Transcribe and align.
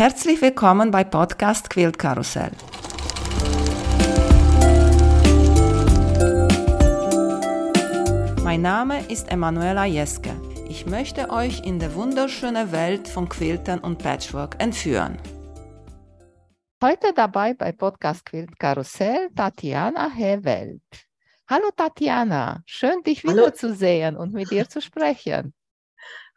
Herzlich 0.00 0.40
willkommen 0.40 0.90
bei 0.90 1.04
Podcast 1.04 1.68
Quilt 1.68 1.98
Karussell. 1.98 2.52
Mein 8.42 8.62
Name 8.62 9.04
ist 9.10 9.30
Emanuela 9.30 9.84
Jeske. 9.84 10.30
Ich 10.70 10.86
möchte 10.86 11.28
euch 11.28 11.66
in 11.66 11.78
die 11.78 11.94
wunderschöne 11.94 12.72
Welt 12.72 13.08
von 13.08 13.28
Quiltern 13.28 13.80
und 13.80 13.98
Patchwork 13.98 14.56
entführen. 14.58 15.18
Heute 16.82 17.12
dabei 17.14 17.52
bei 17.52 17.72
Podcast 17.72 18.24
Quilt 18.24 18.58
Karussell 18.58 19.28
Tatjana 19.36 20.10
Hewelt. 20.16 20.80
Hallo 21.46 21.68
Tatjana, 21.76 22.62
schön 22.64 23.02
dich 23.02 23.22
wiederzusehen 23.22 24.16
und 24.16 24.32
mit 24.32 24.50
dir 24.50 24.66
zu 24.66 24.80
sprechen. 24.80 25.52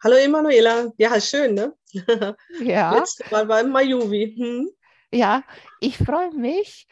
Hallo 0.04 0.18
Emanuela. 0.18 0.92
Ja, 0.98 1.22
schön, 1.22 1.54
ne? 1.54 1.74
Ja, 2.60 2.94
Letztes 2.94 3.32
Mal 3.32 3.48
war 3.48 3.62
im 3.62 3.70
Mayuvi. 3.70 4.36
Hm? 4.38 4.70
ja, 5.14 5.44
ich 5.80 5.98
freue 5.98 6.32
mich. 6.32 6.89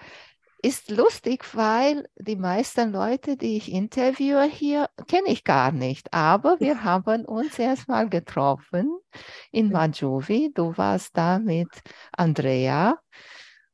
Ist 0.64 0.90
lustig, 0.90 1.44
weil 1.54 2.08
die 2.16 2.38
meisten 2.38 2.94
Leute, 2.94 3.36
die 3.36 3.58
ich 3.58 3.70
interviewe 3.70 4.44
hier, 4.44 4.90
kenne 5.08 5.28
ich 5.28 5.44
gar 5.44 5.74
nicht. 5.74 6.14
Aber 6.14 6.62
wir 6.62 6.84
haben 6.86 7.26
uns 7.26 7.60
erstmal 7.60 8.08
getroffen 8.08 8.98
in 9.52 9.74
Majuvi. 9.74 10.54
Du 10.54 10.78
warst 10.78 11.18
da 11.18 11.38
mit 11.38 11.68
Andrea. 12.14 12.98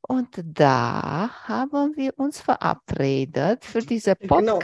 Und 0.02 0.42
da 0.44 1.30
haben 1.44 1.95
wir 1.95 2.17
uns 2.17 2.42
verabredet 2.42 3.66
für 3.66 3.81
diesen 3.81 4.16
Genau. 4.20 4.58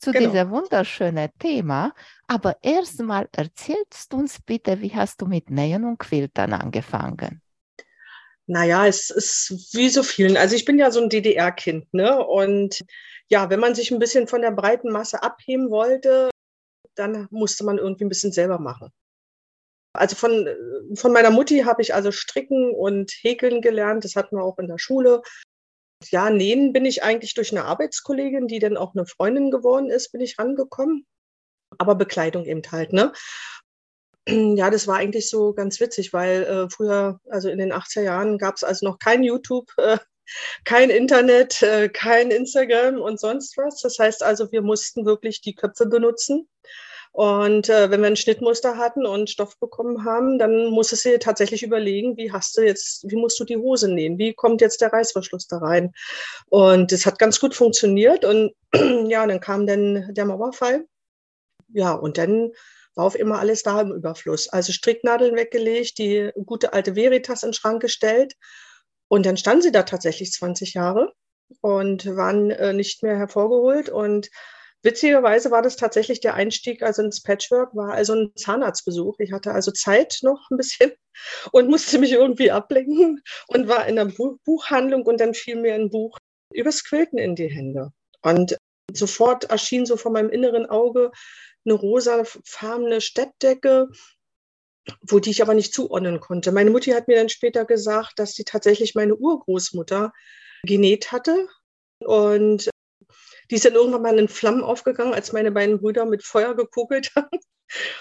Zu 0.00 0.12
Genau. 0.12 0.30
diesem 0.30 0.50
wunderschönen 0.50 1.28
Thema. 1.38 1.92
Aber 2.26 2.56
erstmal 2.62 3.28
erzählst 3.32 4.12
du 4.12 4.16
uns 4.16 4.40
bitte, 4.40 4.80
wie 4.80 4.94
hast 4.94 5.20
du 5.20 5.26
mit 5.26 5.50
Nähen 5.50 5.84
und 5.84 5.98
Quiltern 5.98 6.54
angefangen? 6.54 7.42
Naja, 8.46 8.86
es 8.86 9.10
ist 9.10 9.74
wie 9.74 9.90
so 9.90 10.02
vielen. 10.02 10.36
Also 10.36 10.56
ich 10.56 10.64
bin 10.64 10.78
ja 10.78 10.90
so 10.90 11.00
ein 11.02 11.10
DDR-Kind, 11.10 11.92
ne? 11.92 12.24
Und 12.24 12.80
ja, 13.28 13.50
wenn 13.50 13.60
man 13.60 13.74
sich 13.74 13.90
ein 13.90 13.98
bisschen 13.98 14.26
von 14.26 14.40
der 14.40 14.50
breiten 14.50 14.90
Masse 14.90 15.22
abheben 15.22 15.70
wollte, 15.70 16.30
dann 16.94 17.28
musste 17.30 17.64
man 17.64 17.78
irgendwie 17.78 18.04
ein 18.04 18.08
bisschen 18.08 18.32
selber 18.32 18.58
machen. 18.58 18.90
Also 19.92 20.16
von, 20.16 20.48
von 20.94 21.12
meiner 21.12 21.30
Mutti 21.30 21.60
habe 21.60 21.82
ich 21.82 21.94
also 21.94 22.10
Stricken 22.10 22.72
und 22.72 23.12
Häkeln 23.20 23.60
gelernt. 23.60 24.04
Das 24.04 24.16
hatten 24.16 24.36
wir 24.36 24.42
auch 24.42 24.58
in 24.58 24.66
der 24.66 24.78
Schule. 24.78 25.22
Ja, 26.08 26.30
nähen 26.30 26.72
bin 26.72 26.86
ich 26.86 27.02
eigentlich 27.02 27.34
durch 27.34 27.52
eine 27.52 27.64
Arbeitskollegin, 27.64 28.48
die 28.48 28.58
dann 28.58 28.76
auch 28.76 28.94
eine 28.94 29.06
Freundin 29.06 29.50
geworden 29.50 29.90
ist, 29.90 30.12
bin 30.12 30.20
ich 30.20 30.38
rangekommen. 30.38 31.06
Aber 31.78 31.94
Bekleidung 31.94 32.46
eben 32.46 32.62
halt, 32.70 32.92
ne? 32.92 33.12
Ja, 34.28 34.70
das 34.70 34.86
war 34.86 34.96
eigentlich 34.96 35.28
so 35.30 35.54
ganz 35.54 35.80
witzig, 35.80 36.12
weil 36.12 36.42
äh, 36.44 36.70
früher, 36.70 37.20
also 37.30 37.48
in 37.48 37.58
den 37.58 37.72
80er 37.72 38.02
Jahren, 38.02 38.38
gab 38.38 38.56
es 38.56 38.62
also 38.62 38.86
noch 38.86 38.98
kein 38.98 39.22
YouTube, 39.22 39.72
äh, 39.78 39.98
kein 40.64 40.90
Internet, 40.90 41.62
äh, 41.62 41.88
kein 41.88 42.30
Instagram 42.30 43.00
und 43.00 43.18
sonst 43.18 43.56
was. 43.56 43.80
Das 43.80 43.98
heißt 43.98 44.22
also, 44.22 44.52
wir 44.52 44.62
mussten 44.62 45.06
wirklich 45.06 45.40
die 45.40 45.54
Köpfe 45.54 45.86
benutzen. 45.86 46.48
Und 47.12 47.68
äh, 47.68 47.90
wenn 47.90 48.00
wir 48.00 48.06
ein 48.06 48.16
Schnittmuster 48.16 48.76
hatten 48.76 49.04
und 49.04 49.30
Stoff 49.30 49.58
bekommen 49.58 50.04
haben, 50.04 50.38
dann 50.38 50.66
musstest 50.66 51.04
du 51.04 51.10
dir 51.10 51.18
tatsächlich 51.18 51.62
überlegen, 51.62 52.16
wie 52.16 52.30
hast 52.30 52.56
du 52.56 52.62
jetzt, 52.62 53.04
wie 53.10 53.16
musst 53.16 53.38
du 53.40 53.44
die 53.44 53.56
Hose 53.56 53.92
nähen? 53.92 54.16
Wie 54.18 54.32
kommt 54.32 54.60
jetzt 54.60 54.80
der 54.80 54.92
Reißverschluss 54.92 55.48
da 55.48 55.58
rein? 55.58 55.92
Und 56.46 56.92
das 56.92 57.06
hat 57.06 57.18
ganz 57.18 57.40
gut 57.40 57.54
funktioniert. 57.54 58.24
Und 58.24 58.52
ja, 59.08 59.26
dann 59.26 59.40
kam 59.40 59.66
dann 59.66 60.14
der 60.14 60.24
Mauerfall. 60.24 60.86
Ja, 61.72 61.94
und 61.94 62.16
dann 62.16 62.52
war 62.94 63.06
auf 63.06 63.16
immer 63.16 63.38
alles 63.38 63.62
da 63.62 63.80
im 63.80 63.92
Überfluss. 63.92 64.48
Also 64.48 64.72
Stricknadeln 64.72 65.34
weggelegt, 65.34 65.98
die 65.98 66.30
gute 66.46 66.72
alte 66.72 66.94
Veritas 66.94 67.42
in 67.42 67.48
den 67.48 67.54
Schrank 67.54 67.82
gestellt. 67.82 68.34
Und 69.08 69.26
dann 69.26 69.36
standen 69.36 69.62
sie 69.62 69.72
da 69.72 69.82
tatsächlich 69.82 70.32
20 70.32 70.74
Jahre 70.74 71.12
und 71.60 72.06
waren 72.16 72.50
äh, 72.50 72.72
nicht 72.72 73.02
mehr 73.02 73.16
hervorgeholt. 73.16 73.88
Und 73.88 74.28
witzigerweise 74.82 75.50
war 75.50 75.62
das 75.62 75.76
tatsächlich 75.76 76.20
der 76.20 76.34
Einstieg 76.34 76.82
also 76.82 77.02
ins 77.02 77.22
Patchwork, 77.22 77.74
war 77.74 77.92
also 77.92 78.14
ein 78.14 78.32
Zahnarztbesuch. 78.36 79.16
Ich 79.18 79.32
hatte 79.32 79.52
also 79.52 79.70
Zeit 79.70 80.18
noch 80.22 80.50
ein 80.50 80.56
bisschen 80.56 80.92
und 81.52 81.68
musste 81.68 81.98
mich 81.98 82.12
irgendwie 82.12 82.50
ablenken 82.50 83.22
und 83.48 83.68
war 83.68 83.86
in 83.86 84.14
Bu 84.14 84.38
Buchhandlung 84.44 85.02
und 85.02 85.20
dann 85.20 85.34
fiel 85.34 85.56
mir 85.56 85.74
ein 85.74 85.90
Buch 85.90 86.18
übers 86.52 86.84
Quilten 86.84 87.18
in 87.18 87.34
die 87.34 87.48
Hände. 87.48 87.92
Und 88.22 88.56
sofort 88.92 89.44
erschien 89.44 89.86
so 89.86 89.96
vor 89.96 90.12
meinem 90.12 90.30
inneren 90.30 90.66
Auge 90.66 91.12
eine 91.64 91.74
rosafarbene 91.74 93.00
Steppdecke, 93.00 93.88
wo 95.02 95.18
die 95.18 95.30
ich 95.30 95.42
aber 95.42 95.54
nicht 95.54 95.74
zuordnen 95.74 96.20
konnte. 96.20 96.52
Meine 96.52 96.70
Mutti 96.70 96.90
hat 96.90 97.06
mir 97.06 97.16
dann 97.16 97.28
später 97.28 97.64
gesagt, 97.64 98.18
dass 98.18 98.34
sie 98.34 98.44
tatsächlich 98.44 98.94
meine 98.94 99.14
Urgroßmutter 99.14 100.12
genäht 100.62 101.12
hatte. 101.12 101.48
Und 102.00 102.70
die 103.50 103.58
dann 103.58 103.74
irgendwann 103.74 104.02
mal 104.02 104.18
in 104.18 104.28
Flammen 104.28 104.62
aufgegangen, 104.62 105.14
als 105.14 105.32
meine 105.32 105.50
beiden 105.50 105.80
Brüder 105.80 106.06
mit 106.06 106.22
Feuer 106.22 106.54
gekugelt 106.54 107.12
haben. 107.16 107.38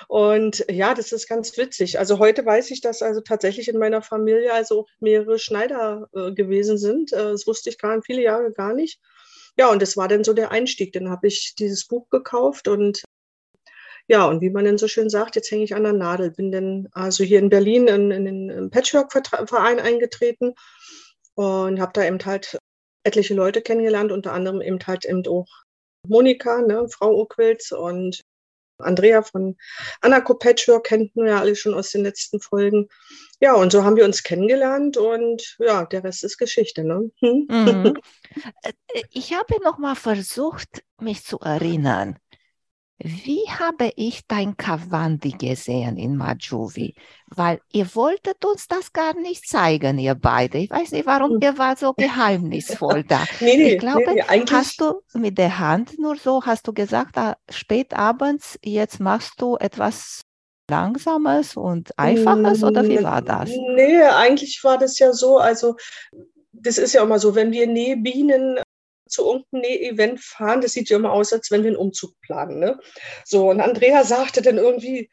Und 0.08 0.66
ja, 0.70 0.94
das 0.94 1.12
ist 1.12 1.28
ganz 1.28 1.56
witzig. 1.58 2.00
Also 2.00 2.20
heute 2.20 2.46
weiß 2.46 2.72
ich, 2.72 2.82
dass 2.82 3.02
also 3.02 3.22
tatsächlich 3.22 3.68
in 3.68 3.78
meiner 3.78 4.02
Familie 4.02 4.54
also 4.54 4.82
auch 4.82 4.88
mehrere 5.00 5.38
Schneider 5.38 6.10
äh, 6.14 6.32
gewesen 6.32 6.78
sind. 6.78 7.14
Äh, 7.14 7.32
das 7.32 7.46
wusste 7.46 7.70
ich 7.70 7.78
gar 7.78 8.02
viele 8.02 8.22
Jahre 8.22 8.52
gar 8.52 8.74
nicht. 8.74 9.00
Ja, 9.58 9.70
und 9.70 9.82
das 9.82 9.98
war 9.98 10.08
dann 10.08 10.24
so 10.24 10.34
der 10.34 10.52
Einstieg. 10.52 10.94
Dann 10.94 11.10
habe 11.10 11.28
ich 11.28 11.54
dieses 11.58 11.88
Buch 11.88 12.10
gekauft 12.10 12.68
und 12.68 13.04
ja, 14.08 14.26
und 14.26 14.42
wie 14.42 14.50
man 14.50 14.66
dann 14.66 14.80
so 14.80 14.88
schön 14.88 15.08
sagt, 15.08 15.36
jetzt 15.36 15.52
hänge 15.52 15.64
ich 15.64 15.76
an 15.76 15.84
der 15.84 15.94
Nadel. 15.94 16.32
Bin 16.32 16.52
dann 16.52 16.88
also 16.94 17.24
hier 17.24 17.38
in 17.38 17.50
Berlin 17.50 17.88
in, 17.88 18.10
in 18.10 18.26
den 18.26 18.70
Patchwork-Verein 18.72 19.80
eingetreten 19.80 20.56
und 21.36 21.80
habe 21.80 21.92
da 21.94 22.04
eben 22.04 22.18
halt 22.26 22.58
etliche 23.04 23.34
Leute 23.34 23.62
kennengelernt, 23.62 24.12
unter 24.12 24.34
anderem 24.34 24.62
eben 24.62 24.80
halt 24.86 25.06
eben 25.06 25.26
auch 25.28 25.48
Monika, 26.08 26.62
ne, 26.62 26.88
Frau 26.90 27.16
Urquilz 27.16 27.72
und 27.72 28.22
Andrea 28.82 29.22
von 29.22 29.58
Anaco 30.02 30.36
Patchwork 30.36 30.86
kennen 30.86 31.12
wir 31.14 31.26
ja 31.28 31.40
alle 31.40 31.56
schon 31.56 31.74
aus 31.74 31.92
den 31.92 32.04
letzten 32.04 32.40
Folgen. 32.40 32.88
Ja, 33.42 33.54
und 33.54 33.72
so 33.72 33.84
haben 33.84 33.96
wir 33.96 34.06
uns 34.06 34.24
kennengelernt 34.24 34.98
und 34.98 35.58
ja, 35.60 35.86
der 35.86 36.04
Rest 36.04 36.24
ist 36.24 36.38
Geschichte. 36.38 36.84
Ne? 36.84 37.12
Hm? 37.20 37.48
Mhm. 37.50 37.94
Äh, 38.64 39.02
Ich 39.10 39.34
habe 39.34 39.62
noch 39.64 39.80
mal 39.80 39.96
versucht, 39.96 40.84
mich 41.00 41.24
zu 41.26 41.40
erinnern. 41.40 42.20
Wie 43.02 43.42
habe 43.48 43.92
ich 43.96 44.28
dein 44.28 44.58
Kawandi 44.58 45.32
gesehen 45.32 45.96
in 45.96 46.18
Majuvi? 46.18 46.96
Weil 47.28 47.62
ihr 47.72 47.96
wolltet 47.96 48.44
uns 48.44 48.68
das 48.68 48.92
gar 48.92 49.18
nicht 49.18 49.48
zeigen, 49.48 49.98
ihr 50.00 50.16
beide. 50.16 50.58
Ich 50.58 50.70
weiß 50.70 50.92
nicht, 50.92 51.06
warum 51.06 51.32
Hm. 51.32 51.40
ihr 51.42 51.58
war 51.58 51.78
so 51.78 51.94
geheimnisvoll 51.94 53.06
da. 53.06 53.24
Nee, 53.40 53.56
nee, 53.56 53.74
Ich 53.74 53.80
glaube, 53.80 54.16
nee, 54.16 54.22
nee. 54.30 54.46
Hast 54.52 54.82
du 54.82 55.02
mit 55.14 55.38
der 55.38 55.60
Hand 55.60 55.98
nur 55.98 56.18
so, 56.18 56.46
hast 56.46 56.68
du 56.68 56.74
gesagt, 56.74 57.18
ah, 57.18 57.38
spät 57.50 57.94
abends, 57.94 58.60
jetzt 58.64 59.00
machst 59.00 59.42
du 59.42 59.56
etwas 59.56 60.22
Langsames 60.70 61.56
und 61.56 61.98
Einfaches 61.98 62.64
oder 62.64 62.88
wie 62.88 63.02
war 63.02 63.22
das? 63.22 63.50
Nee, 63.50 64.02
eigentlich 64.04 64.62
war 64.64 64.78
das 64.78 65.00
ja 65.00 65.14
so, 65.14 65.38
also 65.38 65.78
das 66.52 66.78
ist 66.78 66.94
ja 66.94 67.04
immer 67.04 67.20
so, 67.20 67.34
wenn 67.36 67.52
wir 67.52 67.66
Nähbienen 67.66 68.60
zu 69.20 69.26
irgendeinem 69.26 69.62
Näh-Event 69.62 70.20
fahren, 70.20 70.62
das 70.62 70.72
sieht 70.72 70.90
ja 70.90 70.98
immer 70.98 71.12
aus, 71.12 71.34
als 71.34 71.52
wenn 71.52 71.64
wir 71.64 71.70
einen 71.70 71.78
Umzug 71.78 72.20
planen. 72.22 72.60
Ne? 72.60 72.80
So, 73.26 73.50
und 73.50 73.62
Andrea 73.62 74.04
sagte 74.04 74.42
dann 74.42 74.58
irgendwie, 74.58 75.10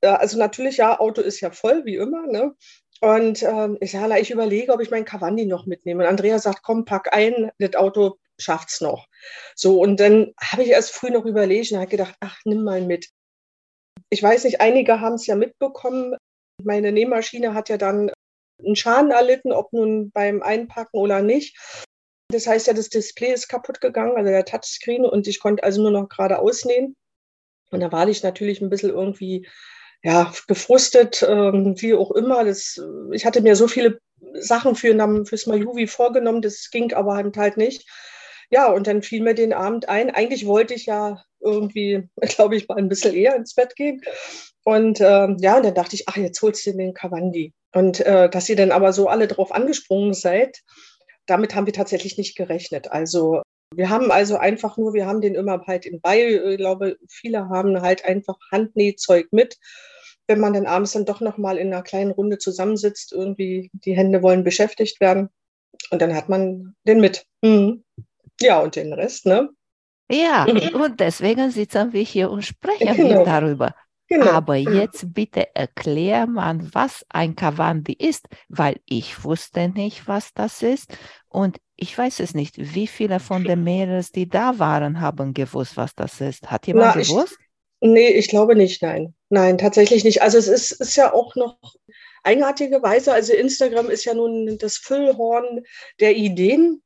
also 0.00 0.38
natürlich, 0.38 0.78
ja, 0.78 0.98
Auto 0.98 1.20
ist 1.20 1.40
ja 1.40 1.50
voll, 1.50 1.84
wie 1.84 1.96
immer, 1.96 2.26
ne? 2.26 2.54
Und 3.00 3.44
ähm, 3.44 3.78
ich 3.80 3.92
sage, 3.92 4.18
ich 4.18 4.32
überlege, 4.32 4.72
ob 4.72 4.80
ich 4.80 4.90
meinen 4.90 5.04
Kawandi 5.04 5.46
noch 5.46 5.66
mitnehme. 5.66 6.02
Und 6.02 6.08
Andrea 6.08 6.40
sagt, 6.40 6.64
komm, 6.64 6.84
pack 6.84 7.14
ein, 7.14 7.52
das 7.60 7.76
Auto 7.76 8.18
schafft's 8.40 8.80
noch. 8.80 9.06
So, 9.54 9.80
und 9.80 10.00
dann 10.00 10.32
habe 10.40 10.64
ich 10.64 10.70
erst 10.70 10.90
früh 10.90 11.10
noch 11.10 11.24
überlegt 11.24 11.70
und 11.70 11.78
habe 11.78 11.88
gedacht, 11.88 12.16
ach, 12.18 12.40
nimm 12.44 12.64
mal 12.64 12.80
mit. 12.80 13.08
Ich 14.10 14.20
weiß 14.20 14.44
nicht, 14.44 14.60
einige 14.60 15.00
haben 15.00 15.14
es 15.14 15.26
ja 15.26 15.36
mitbekommen. 15.36 16.16
Meine 16.64 16.90
Nähmaschine 16.90 17.54
hat 17.54 17.68
ja 17.68 17.76
dann 17.76 18.10
einen 18.64 18.74
Schaden 18.74 19.12
erlitten, 19.12 19.52
ob 19.52 19.72
nun 19.72 20.10
beim 20.10 20.42
Einpacken 20.42 20.98
oder 20.98 21.22
nicht. 21.22 21.56
Das 22.30 22.46
heißt 22.46 22.66
ja, 22.66 22.74
das 22.74 22.90
Display 22.90 23.32
ist 23.32 23.48
kaputt 23.48 23.80
gegangen, 23.80 24.16
also 24.16 24.30
der 24.30 24.44
Touchscreen, 24.44 25.06
und 25.06 25.26
ich 25.26 25.40
konnte 25.40 25.62
also 25.64 25.80
nur 25.80 25.90
noch 25.90 26.08
gerade 26.08 26.38
ausnähen. 26.38 26.94
Und 27.70 27.80
da 27.80 27.90
war 27.90 28.08
ich 28.08 28.22
natürlich 28.22 28.60
ein 28.60 28.70
bisschen 28.70 28.90
irgendwie 28.90 29.46
ja, 30.02 30.32
gefrustet, 30.46 31.24
ähm, 31.26 31.74
wie 31.78 31.94
auch 31.94 32.10
immer. 32.12 32.44
Das, 32.44 32.80
ich 33.12 33.24
hatte 33.24 33.40
mir 33.40 33.56
so 33.56 33.66
viele 33.66 33.98
Sachen 34.34 34.74
für 34.74 35.24
fürs 35.24 35.46
Majuvi 35.46 35.86
vorgenommen, 35.86 36.42
das 36.42 36.70
ging 36.70 36.92
aber 36.92 37.14
halt, 37.14 37.36
halt 37.36 37.56
nicht. 37.56 37.88
Ja, 38.50 38.70
und 38.72 38.86
dann 38.86 39.02
fiel 39.02 39.22
mir 39.22 39.34
den 39.34 39.52
Abend 39.52 39.88
ein. 39.88 40.10
Eigentlich 40.10 40.46
wollte 40.46 40.74
ich 40.74 40.86
ja 40.86 41.22
irgendwie, 41.40 42.08
glaube 42.20 42.56
ich, 42.56 42.68
mal 42.68 42.78
ein 42.78 42.88
bisschen 42.88 43.14
eher 43.14 43.36
ins 43.36 43.54
Bett 43.54 43.74
gehen. 43.76 44.02
Und 44.64 45.00
ähm, 45.00 45.36
ja, 45.40 45.56
und 45.56 45.64
dann 45.64 45.74
dachte 45.74 45.96
ich, 45.96 46.08
ach, 46.08 46.16
jetzt 46.16 46.40
holst 46.42 46.66
du 46.66 46.72
den 46.72 46.94
Kawandi. 46.94 47.54
Und 47.72 48.00
äh, 48.00 48.28
dass 48.30 48.48
ihr 48.48 48.56
dann 48.56 48.72
aber 48.72 48.92
so 48.92 49.08
alle 49.08 49.28
drauf 49.28 49.52
angesprungen 49.52 50.14
seid, 50.14 50.58
damit 51.28 51.54
haben 51.54 51.66
wir 51.66 51.72
tatsächlich 51.72 52.18
nicht 52.18 52.36
gerechnet. 52.36 52.90
Also 52.90 53.42
wir 53.74 53.90
haben 53.90 54.10
also 54.10 54.36
einfach 54.36 54.76
nur, 54.78 54.94
wir 54.94 55.06
haben 55.06 55.20
den 55.20 55.34
immer 55.34 55.62
halt 55.66 55.86
in 55.86 56.00
bei. 56.00 56.26
Ich 56.26 56.56
glaube, 56.56 56.96
viele 57.08 57.48
haben 57.48 57.80
halt 57.80 58.04
einfach 58.04 58.36
Handnähzeug 58.50 59.28
mit. 59.30 59.56
wenn 60.26 60.40
man 60.40 60.52
dann 60.52 60.66
abends 60.66 60.92
dann 60.92 61.06
doch 61.06 61.22
noch 61.22 61.38
mal 61.38 61.56
in 61.56 61.72
einer 61.72 61.82
kleinen 61.82 62.10
Runde 62.10 62.36
zusammensitzt, 62.36 63.12
irgendwie 63.12 63.70
die 63.72 63.96
Hände 63.96 64.22
wollen 64.22 64.44
beschäftigt 64.44 65.00
werden 65.00 65.30
und 65.90 66.02
dann 66.02 66.14
hat 66.14 66.28
man 66.28 66.74
den 66.86 67.00
mit. 67.00 67.24
Mhm. 67.42 67.82
Ja, 68.40 68.60
und 68.60 68.76
den 68.76 68.92
Rest, 68.92 69.24
ne? 69.24 69.48
Ja, 70.10 70.46
mhm. 70.46 70.80
und 70.80 71.00
deswegen 71.00 71.50
sitzen 71.50 71.92
wir 71.92 72.02
hier 72.02 72.30
und 72.30 72.42
sprechen 72.42 72.94
genau. 72.96 73.24
darüber. 73.24 73.74
Genau. 74.08 74.30
Aber 74.30 74.56
genau. 74.56 74.70
jetzt 74.70 75.12
bitte 75.12 75.54
erklär 75.54 76.26
man, 76.26 76.74
was 76.74 77.04
ein 77.10 77.36
Kavandi 77.36 77.92
ist, 77.92 78.26
weil 78.48 78.80
ich 78.86 79.22
wusste 79.22 79.68
nicht, 79.68 80.08
was 80.08 80.32
das 80.32 80.62
ist. 80.62 80.96
Und 81.28 81.58
ich 81.76 81.96
weiß 81.96 82.20
es 82.20 82.34
nicht. 82.34 82.56
Wie 82.74 82.86
viele 82.86 83.20
von 83.20 83.44
den 83.44 83.62
Mädels, 83.62 84.10
die 84.10 84.28
da 84.28 84.58
waren, 84.58 85.00
haben 85.00 85.34
gewusst, 85.34 85.76
was 85.76 85.94
das 85.94 86.20
ist? 86.22 86.50
Hat 86.50 86.66
jemand 86.66 86.96
Na, 86.96 87.02
gewusst? 87.02 87.36
Ich, 87.80 87.88
nee, 87.88 88.08
ich 88.08 88.28
glaube 88.28 88.56
nicht, 88.56 88.82
nein. 88.82 89.14
Nein, 89.28 89.58
tatsächlich 89.58 90.04
nicht. 90.04 90.22
Also 90.22 90.38
es 90.38 90.48
ist, 90.48 90.72
ist 90.72 90.96
ja 90.96 91.12
auch 91.12 91.36
noch 91.36 91.58
eigenartigerweise, 92.24 93.12
also 93.12 93.34
Instagram 93.34 93.90
ist 93.90 94.04
ja 94.04 94.14
nun 94.14 94.56
das 94.58 94.78
Füllhorn 94.78 95.64
der 96.00 96.16
Ideen. 96.16 96.82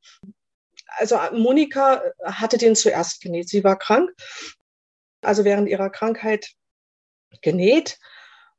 Also 0.99 1.17
Monika 1.33 2.03
hatte 2.25 2.59
den 2.59 2.75
zuerst 2.75 3.23
genäht. 3.23 3.49
Sie 3.49 3.63
war 3.63 3.79
krank. 3.79 4.11
Also 5.23 5.45
während 5.45 5.69
ihrer 5.69 5.89
Krankheit 5.89 6.53
genäht 7.41 7.99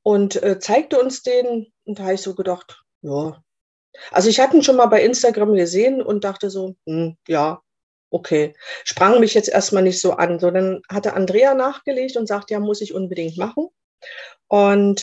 und 0.01 0.41
äh, 0.41 0.59
zeigte 0.59 0.99
uns 0.99 1.23
den. 1.23 1.71
Und 1.85 1.99
da 1.99 2.03
habe 2.03 2.13
ich 2.15 2.21
so 2.21 2.35
gedacht, 2.35 2.83
ja. 3.01 3.41
Also 4.11 4.29
ich 4.29 4.39
hatte 4.39 4.57
ihn 4.57 4.63
schon 4.63 4.75
mal 4.75 4.87
bei 4.87 5.03
Instagram 5.03 5.53
gesehen 5.53 6.01
und 6.01 6.23
dachte 6.23 6.49
so, 6.49 6.75
hm, 6.87 7.17
ja, 7.27 7.61
okay. 8.09 8.55
Sprang 8.83 9.19
mich 9.19 9.33
jetzt 9.33 9.49
erstmal 9.49 9.83
nicht 9.83 10.01
so 10.01 10.13
an. 10.13 10.39
So, 10.39 10.51
dann 10.51 10.81
hatte 10.89 11.13
Andrea 11.13 11.53
nachgelegt 11.53 12.17
und 12.17 12.27
sagt, 12.27 12.51
ja, 12.51 12.59
muss 12.59 12.81
ich 12.81 12.93
unbedingt 12.93 13.37
machen. 13.37 13.67
Und 14.47 15.01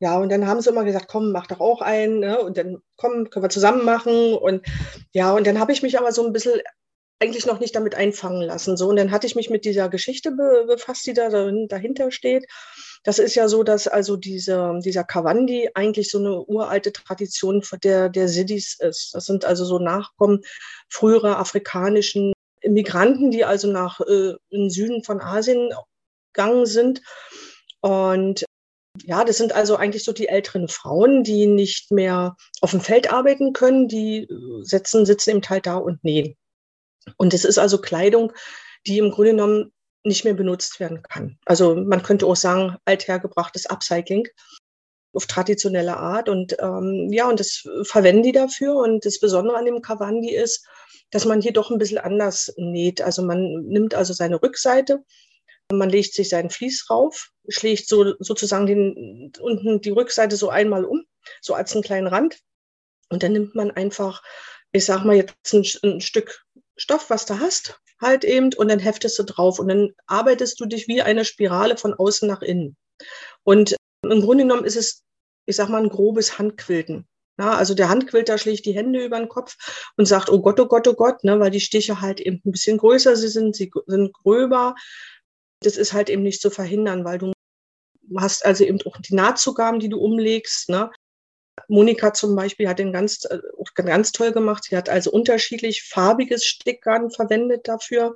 ja, 0.00 0.18
und 0.18 0.30
dann 0.30 0.46
haben 0.46 0.60
sie 0.60 0.70
immer 0.70 0.84
gesagt, 0.84 1.08
komm, 1.08 1.32
mach 1.32 1.46
doch 1.46 1.60
auch 1.60 1.80
einen. 1.80 2.20
Ne? 2.20 2.40
Und 2.40 2.58
dann, 2.58 2.78
komm, 2.96 3.30
können 3.30 3.44
wir 3.44 3.50
zusammen 3.50 3.84
machen. 3.84 4.34
Und 4.34 4.66
ja, 5.12 5.32
und 5.32 5.46
dann 5.46 5.60
habe 5.60 5.72
ich 5.72 5.82
mich 5.82 5.98
aber 5.98 6.12
so 6.12 6.26
ein 6.26 6.32
bisschen 6.32 6.60
eigentlich 7.20 7.46
noch 7.46 7.60
nicht 7.60 7.74
damit 7.74 7.94
einfangen 7.94 8.42
lassen. 8.42 8.76
So, 8.76 8.88
und 8.88 8.96
dann 8.96 9.10
hatte 9.10 9.26
ich 9.26 9.36
mich 9.36 9.50
mit 9.50 9.64
dieser 9.64 9.88
Geschichte 9.88 10.32
befasst, 10.66 11.06
die 11.06 11.14
da 11.14 11.30
dahinter 11.30 12.10
steht. 12.10 12.46
Das 13.04 13.18
ist 13.18 13.34
ja 13.34 13.48
so, 13.48 13.62
dass 13.62 13.86
also 13.86 14.16
diese, 14.16 14.80
dieser 14.82 15.04
Kawandi 15.04 15.70
eigentlich 15.74 16.10
so 16.10 16.18
eine 16.18 16.40
uralte 16.40 16.90
Tradition 16.90 17.62
der, 17.82 18.08
der 18.08 18.28
Siddis 18.28 18.78
ist. 18.80 19.14
Das 19.14 19.26
sind 19.26 19.44
also 19.44 19.64
so 19.66 19.78
Nachkommen 19.78 20.40
früherer 20.88 21.38
afrikanischen 21.38 22.32
Immigranten, 22.62 23.30
die 23.30 23.44
also 23.44 23.70
nach 23.70 24.00
äh, 24.00 24.34
im 24.48 24.70
Süden 24.70 25.04
von 25.04 25.20
Asien 25.20 25.70
gegangen 26.32 26.64
sind. 26.64 27.02
Und 27.80 28.46
ja, 29.02 29.24
das 29.24 29.36
sind 29.36 29.52
also 29.52 29.76
eigentlich 29.76 30.04
so 30.04 30.12
die 30.12 30.28
älteren 30.28 30.68
Frauen, 30.68 31.24
die 31.24 31.46
nicht 31.46 31.90
mehr 31.90 32.36
auf 32.62 32.70
dem 32.70 32.80
Feld 32.80 33.12
arbeiten 33.12 33.52
können, 33.52 33.86
die 33.86 34.26
setzen, 34.62 35.04
sitzen 35.04 35.30
im 35.30 35.42
Teil 35.42 35.60
da 35.60 35.76
und 35.76 36.02
nähen. 36.04 36.36
Und 37.18 37.34
es 37.34 37.44
ist 37.44 37.58
also 37.58 37.82
Kleidung, 37.82 38.32
die 38.86 38.96
im 38.96 39.10
Grunde 39.10 39.32
genommen 39.32 39.73
nicht 40.04 40.24
mehr 40.24 40.34
benutzt 40.34 40.80
werden 40.80 41.02
kann. 41.02 41.38
Also 41.46 41.74
man 41.74 42.02
könnte 42.02 42.26
auch 42.26 42.36
sagen, 42.36 42.76
althergebrachtes 42.84 43.66
Upcycling 43.66 44.28
auf 45.14 45.26
traditionelle 45.26 45.96
Art. 45.96 46.28
Und 46.28 46.56
ähm, 46.60 47.08
ja, 47.10 47.28
und 47.28 47.40
das 47.40 47.66
verwenden 47.82 48.22
die 48.22 48.32
dafür. 48.32 48.76
Und 48.76 49.04
das 49.04 49.18
Besondere 49.18 49.56
an 49.56 49.64
dem 49.64 49.82
Kawandi 49.82 50.34
ist, 50.34 50.66
dass 51.10 51.24
man 51.24 51.40
hier 51.40 51.52
doch 51.52 51.70
ein 51.70 51.78
bisschen 51.78 51.98
anders 51.98 52.52
näht. 52.56 53.00
Also 53.00 53.22
man 53.22 53.64
nimmt 53.66 53.94
also 53.94 54.12
seine 54.12 54.42
Rückseite, 54.42 55.04
man 55.72 55.88
legt 55.88 56.12
sich 56.14 56.28
seinen 56.28 56.50
Vlies 56.50 56.90
rauf, 56.90 57.30
schlägt 57.48 57.88
so 57.88 58.14
sozusagen 58.18 58.66
den, 58.66 59.32
unten 59.40 59.80
die 59.80 59.90
Rückseite 59.90 60.36
so 60.36 60.50
einmal 60.50 60.84
um, 60.84 61.04
so 61.40 61.54
als 61.54 61.72
einen 61.72 61.82
kleinen 61.82 62.06
Rand. 62.06 62.40
Und 63.08 63.22
dann 63.22 63.32
nimmt 63.32 63.54
man 63.54 63.70
einfach, 63.70 64.22
ich 64.72 64.84
sag 64.84 65.04
mal 65.04 65.16
jetzt 65.16 65.34
ein, 65.52 65.64
ein 65.82 66.00
Stück 66.00 66.44
Stoff, 66.76 67.08
was 67.08 67.24
du 67.26 67.38
hast, 67.38 67.80
halt 68.04 68.24
eben, 68.24 68.52
und 68.54 68.68
dann 68.68 68.78
heftest 68.78 69.18
du 69.18 69.24
drauf 69.24 69.58
und 69.58 69.68
dann 69.68 69.90
arbeitest 70.06 70.60
du 70.60 70.66
dich 70.66 70.86
wie 70.88 71.02
eine 71.02 71.24
Spirale 71.24 71.76
von 71.76 71.94
außen 71.94 72.28
nach 72.28 72.42
innen. 72.42 72.76
Und 73.42 73.76
im 74.02 74.20
Grunde 74.20 74.44
genommen 74.44 74.64
ist 74.64 74.76
es, 74.76 75.02
ich 75.46 75.56
sag 75.56 75.68
mal, 75.68 75.82
ein 75.82 75.88
grobes 75.88 76.38
Handquilten. 76.38 77.08
Ja, 77.38 77.54
also 77.56 77.74
der 77.74 77.88
Handquilter 77.88 78.38
schlägt 78.38 78.64
die 78.64 78.74
Hände 78.74 79.04
über 79.04 79.18
den 79.18 79.28
Kopf 79.28 79.56
und 79.96 80.06
sagt, 80.06 80.30
oh 80.30 80.40
Gott, 80.40 80.60
oh 80.60 80.66
Gott, 80.66 80.86
oh 80.86 80.94
Gott, 80.94 81.24
ne, 81.24 81.40
weil 81.40 81.50
die 81.50 81.60
Stiche 81.60 82.00
halt 82.00 82.20
eben 82.20 82.40
ein 82.44 82.52
bisschen 82.52 82.78
größer 82.78 83.16
sind, 83.16 83.56
sie 83.56 83.72
sind 83.86 84.12
gröber. 84.12 84.76
Das 85.60 85.76
ist 85.76 85.92
halt 85.92 86.10
eben 86.10 86.22
nicht 86.22 86.40
zu 86.40 86.50
verhindern, 86.50 87.04
weil 87.04 87.18
du 87.18 87.32
hast 88.16 88.44
also 88.44 88.64
eben 88.64 88.78
auch 88.86 88.98
die 88.98 89.14
Nahtzugaben, 89.14 89.80
die 89.80 89.88
du 89.88 89.98
umlegst. 89.98 90.68
Ne? 90.68 90.90
Monika 91.68 92.12
zum 92.12 92.34
Beispiel 92.36 92.68
hat 92.68 92.78
den 92.78 92.92
ganz, 92.92 93.24
äh, 93.24 93.38
ganz 93.74 94.12
toll 94.12 94.32
gemacht. 94.32 94.64
Sie 94.68 94.76
hat 94.76 94.88
also 94.88 95.10
unterschiedlich 95.10 95.82
farbiges 95.82 96.44
Stickgarn 96.44 97.10
verwendet 97.10 97.68
dafür. 97.68 98.14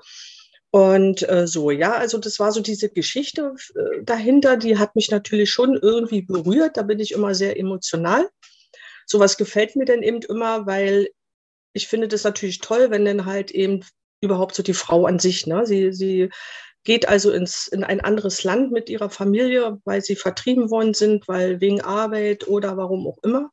Und 0.70 1.26
äh, 1.28 1.46
so, 1.46 1.70
ja, 1.70 1.94
also 1.94 2.18
das 2.18 2.38
war 2.38 2.52
so 2.52 2.60
diese 2.60 2.90
Geschichte 2.90 3.54
äh, 3.74 4.02
dahinter, 4.02 4.56
die 4.56 4.78
hat 4.78 4.96
mich 4.96 5.10
natürlich 5.10 5.50
schon 5.50 5.78
irgendwie 5.80 6.22
berührt. 6.22 6.76
Da 6.76 6.82
bin 6.82 7.00
ich 7.00 7.12
immer 7.12 7.34
sehr 7.34 7.58
emotional. 7.58 8.28
Sowas 9.06 9.38
gefällt 9.38 9.76
mir 9.76 9.86
dann 9.86 10.02
eben 10.02 10.20
immer, 10.22 10.66
weil 10.66 11.08
ich 11.72 11.88
finde 11.88 12.08
das 12.08 12.24
natürlich 12.24 12.58
toll, 12.58 12.90
wenn 12.90 13.04
dann 13.06 13.24
halt 13.24 13.50
eben 13.50 13.82
überhaupt 14.20 14.54
so 14.54 14.62
die 14.62 14.74
Frau 14.74 15.06
an 15.06 15.18
sich, 15.18 15.46
ne, 15.46 15.64
sie, 15.64 15.92
sie 15.92 16.28
geht 16.84 17.08
also 17.08 17.30
ins, 17.30 17.68
in 17.68 17.84
ein 17.84 18.00
anderes 18.00 18.44
Land 18.44 18.72
mit 18.72 18.88
ihrer 18.88 19.10
Familie, 19.10 19.78
weil 19.84 20.02
sie 20.02 20.16
vertrieben 20.16 20.70
worden 20.70 20.94
sind, 20.94 21.28
weil 21.28 21.60
wegen 21.60 21.80
Arbeit 21.80 22.48
oder 22.48 22.76
warum 22.76 23.06
auch 23.06 23.18
immer. 23.22 23.50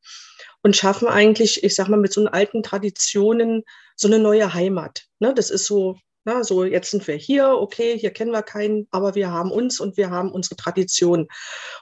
Und 0.64 0.76
schaffen 0.76 1.08
eigentlich, 1.08 1.64
ich 1.64 1.76
sag 1.76 1.90
mal, 1.90 2.00
mit 2.00 2.14
so 2.14 2.26
alten 2.26 2.64
Traditionen 2.64 3.64
so 3.96 4.08
eine 4.08 4.20
neue 4.20 4.54
Heimat. 4.54 5.06
Ne? 5.20 5.34
Das 5.34 5.50
ist 5.50 5.66
so, 5.66 5.98
na, 6.26 6.44
so 6.44 6.64
jetzt 6.64 6.92
sind 6.92 7.08
wir 7.08 7.16
hier, 7.16 7.50
okay, 7.50 7.98
hier 7.98 8.12
kennen 8.12 8.32
wir 8.32 8.42
keinen, 8.42 8.88
aber 8.92 9.16
wir 9.16 9.32
haben 9.32 9.52
uns 9.52 9.80
und 9.80 9.96
wir 9.96 10.10
haben 10.10 10.32
unsere 10.32 10.56
Tradition. 10.56 11.28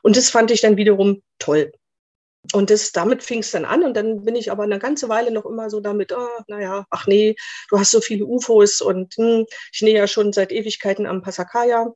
Und 0.01 0.17
das 0.17 0.29
fand 0.29 0.51
ich 0.51 0.61
dann 0.61 0.77
wiederum 0.77 1.21
toll. 1.39 1.71
Und 2.51 2.69
das, 2.69 2.91
damit 2.91 3.23
fing 3.23 3.39
es 3.39 3.51
dann 3.51 3.65
an 3.65 3.83
und 3.83 3.95
dann 3.95 4.25
bin 4.25 4.35
ich 4.35 4.51
aber 4.51 4.63
eine 4.63 4.77
ganze 4.77 5.07
Weile 5.07 5.31
noch 5.31 5.45
immer 5.45 5.69
so 5.69 5.79
damit, 5.79 6.11
oh, 6.11 6.27
naja, 6.47 6.85
ach 6.89 7.07
nee, 7.07 7.35
du 7.69 7.79
hast 7.79 7.91
so 7.91 8.01
viele 8.01 8.25
UFOs 8.25 8.81
und 8.81 9.15
hm, 9.15 9.45
ich 9.71 9.81
nähe 9.81 9.95
ja 9.95 10.07
schon 10.07 10.33
seit 10.33 10.51
Ewigkeiten 10.51 11.05
am 11.05 11.21
Pasakaya 11.21 11.93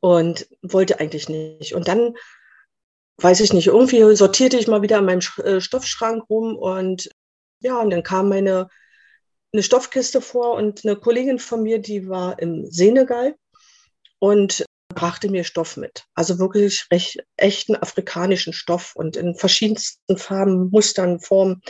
und 0.00 0.48
wollte 0.62 0.98
eigentlich 0.98 1.28
nicht. 1.28 1.74
Und 1.74 1.88
dann, 1.88 2.16
weiß 3.18 3.40
ich 3.40 3.52
nicht, 3.52 3.66
irgendwie 3.66 4.16
sortierte 4.16 4.56
ich 4.56 4.66
mal 4.66 4.82
wieder 4.82 4.98
in 4.98 5.04
meinem 5.04 5.22
äh, 5.44 5.60
Stoffschrank 5.60 6.24
rum 6.30 6.56
und 6.56 7.10
ja, 7.60 7.78
und 7.80 7.90
dann 7.90 8.02
kam 8.02 8.30
meine 8.30 8.68
eine 9.52 9.62
Stoffkiste 9.62 10.20
vor 10.20 10.54
und 10.54 10.84
eine 10.84 10.96
Kollegin 10.96 11.38
von 11.38 11.62
mir, 11.62 11.80
die 11.80 12.08
war 12.08 12.38
im 12.38 12.70
Senegal 12.70 13.34
und 14.18 14.64
brachte 14.94 15.30
mir 15.30 15.44
Stoff 15.44 15.76
mit. 15.76 16.04
Also 16.14 16.38
wirklich 16.38 16.86
recht, 16.90 17.18
echten 17.36 17.76
afrikanischen 17.76 18.52
Stoff 18.52 18.94
und 18.94 19.16
in 19.16 19.34
verschiedensten 19.34 20.18
Farben, 20.18 20.68
Mustern, 20.70 21.20
Formen. 21.20 21.62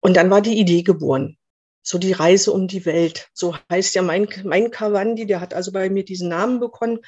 Und 0.00 0.16
dann 0.16 0.30
war 0.30 0.40
die 0.40 0.58
Idee 0.58 0.82
geboren. 0.82 1.38
So 1.84 1.98
die 1.98 2.12
Reise 2.12 2.52
um 2.52 2.68
die 2.68 2.86
Welt. 2.86 3.28
So 3.32 3.56
heißt 3.70 3.94
ja 3.94 4.02
mein, 4.02 4.28
mein 4.44 4.70
Kawandi, 4.70 5.26
der 5.26 5.40
hat 5.40 5.54
also 5.54 5.72
bei 5.72 5.90
mir 5.90 6.04
diesen 6.04 6.28
Namen 6.28 6.60
bekommen. 6.60 6.98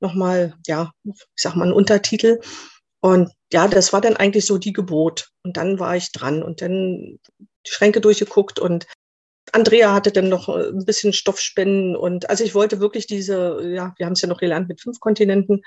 Nochmal, 0.00 0.54
ja, 0.66 0.92
ich 1.04 1.14
sag 1.36 1.54
mal 1.54 1.64
einen 1.64 1.72
Untertitel. 1.72 2.40
Und 3.00 3.32
ja, 3.52 3.68
das 3.68 3.92
war 3.92 4.00
dann 4.00 4.16
eigentlich 4.16 4.46
so 4.46 4.58
die 4.58 4.72
Gebot. 4.72 5.30
Und 5.42 5.56
dann 5.56 5.78
war 5.78 5.96
ich 5.96 6.12
dran 6.12 6.42
und 6.42 6.60
dann 6.60 7.18
die 7.38 7.70
Schränke 7.70 8.00
durchgeguckt 8.00 8.58
und 8.58 8.86
Andrea 9.52 9.92
hatte 9.92 10.12
dann 10.12 10.28
noch 10.28 10.48
äh, 10.48 10.68
ein 10.68 10.84
bisschen 10.84 11.12
Stoffspenden 11.12 11.96
und 11.96 12.28
also 12.30 12.44
ich 12.44 12.54
wollte 12.54 12.80
wirklich 12.80 13.06
diese, 13.06 13.60
ja, 13.74 13.94
wir 13.96 14.06
haben 14.06 14.14
es 14.14 14.20
ja 14.20 14.28
noch 14.28 14.40
gelernt, 14.40 14.68
mit 14.68 14.80
fünf 14.80 15.00
Kontinenten 15.00 15.62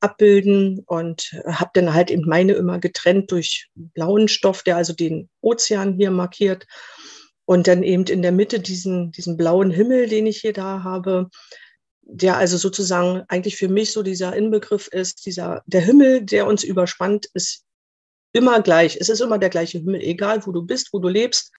abbilden 0.00 0.82
und 0.86 1.34
habe 1.46 1.70
dann 1.74 1.94
halt 1.94 2.10
eben 2.10 2.28
meine 2.28 2.52
immer 2.52 2.78
getrennt 2.78 3.30
durch 3.30 3.68
blauen 3.74 4.28
Stoff, 4.28 4.62
der 4.62 4.76
also 4.76 4.92
den 4.92 5.28
Ozean 5.40 5.94
hier 5.94 6.10
markiert 6.10 6.66
und 7.44 7.66
dann 7.66 7.82
eben 7.82 8.04
in 8.04 8.22
der 8.22 8.32
Mitte 8.32 8.60
diesen, 8.60 9.10
diesen 9.12 9.36
blauen 9.36 9.70
Himmel, 9.70 10.08
den 10.08 10.26
ich 10.26 10.40
hier 10.40 10.52
da 10.52 10.82
habe, 10.82 11.28
der 12.02 12.36
also 12.36 12.56
sozusagen 12.56 13.22
eigentlich 13.28 13.56
für 13.56 13.68
mich 13.68 13.92
so 13.92 14.02
dieser 14.02 14.34
Inbegriff 14.36 14.88
ist, 14.88 15.26
dieser, 15.26 15.62
der 15.66 15.80
Himmel, 15.80 16.22
der 16.22 16.46
uns 16.46 16.62
überspannt, 16.62 17.26
ist 17.34 17.64
immer 18.32 18.60
gleich. 18.62 18.96
Es 19.00 19.08
ist 19.08 19.20
immer 19.20 19.38
der 19.38 19.50
gleiche 19.50 19.78
Himmel, 19.78 20.00
egal 20.00 20.46
wo 20.46 20.52
du 20.52 20.62
bist, 20.62 20.92
wo 20.92 20.98
du 20.98 21.08
lebst 21.08 21.52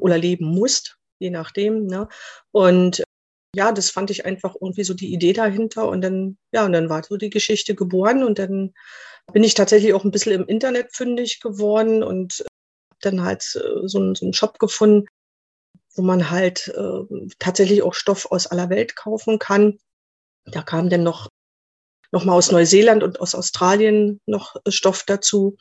oder 0.00 0.18
leben 0.18 0.46
musst, 0.46 0.96
je 1.18 1.30
nachdem. 1.30 1.86
Ne? 1.86 2.08
Und 2.52 3.02
ja, 3.54 3.72
das 3.72 3.90
fand 3.90 4.10
ich 4.10 4.24
einfach 4.26 4.54
irgendwie 4.60 4.84
so 4.84 4.94
die 4.94 5.12
Idee 5.12 5.32
dahinter. 5.32 5.88
Und 5.88 6.02
dann, 6.02 6.38
ja, 6.52 6.64
und 6.64 6.72
dann 6.72 6.88
war 6.88 7.02
so 7.02 7.16
die 7.16 7.30
Geschichte 7.30 7.74
geboren. 7.74 8.22
Und 8.22 8.38
dann 8.38 8.72
bin 9.32 9.44
ich 9.44 9.54
tatsächlich 9.54 9.94
auch 9.94 10.04
ein 10.04 10.10
bisschen 10.10 10.32
im 10.32 10.46
Internet 10.46 10.94
fündig 10.94 11.40
geworden 11.40 12.02
und 12.02 12.44
dann 13.00 13.22
halt 13.22 13.42
äh, 13.56 13.88
so, 13.88 13.98
einen, 13.98 14.14
so 14.14 14.26
einen 14.26 14.34
Shop 14.34 14.58
gefunden, 14.58 15.06
wo 15.94 16.02
man 16.02 16.30
halt 16.30 16.68
äh, 16.68 17.28
tatsächlich 17.38 17.82
auch 17.82 17.94
Stoff 17.94 18.30
aus 18.30 18.46
aller 18.46 18.70
Welt 18.70 18.96
kaufen 18.96 19.38
kann. 19.38 19.78
Da 20.46 20.62
kam 20.62 20.90
dann 20.90 21.02
noch 21.02 21.28
nochmal 22.12 22.36
aus 22.36 22.50
Neuseeland 22.50 23.02
und 23.02 23.20
aus 23.20 23.34
Australien 23.34 24.20
noch 24.26 24.56
Stoff 24.68 25.04
dazu. 25.06 25.56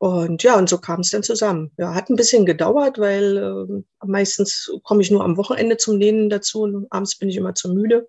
Und 0.00 0.42
ja, 0.42 0.56
und 0.56 0.66
so 0.66 0.78
kam 0.78 1.00
es 1.00 1.10
dann 1.10 1.22
zusammen. 1.22 1.72
Ja, 1.76 1.94
hat 1.94 2.08
ein 2.08 2.16
bisschen 2.16 2.46
gedauert, 2.46 2.98
weil 2.98 3.36
äh, 3.36 4.06
meistens 4.06 4.72
komme 4.82 5.02
ich 5.02 5.10
nur 5.10 5.22
am 5.22 5.36
Wochenende 5.36 5.76
zum 5.76 5.98
Nähen 5.98 6.30
dazu 6.30 6.62
und 6.62 6.86
abends 6.90 7.18
bin 7.18 7.28
ich 7.28 7.36
immer 7.36 7.54
zu 7.54 7.74
müde. 7.74 8.08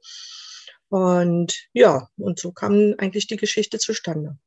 Und 0.88 1.54
ja, 1.74 2.08
und 2.16 2.40
so 2.40 2.54
kam 2.54 2.96
eigentlich 2.98 3.28
die 3.28 3.36
Geschichte 3.36 3.78
zustande. 3.78 4.38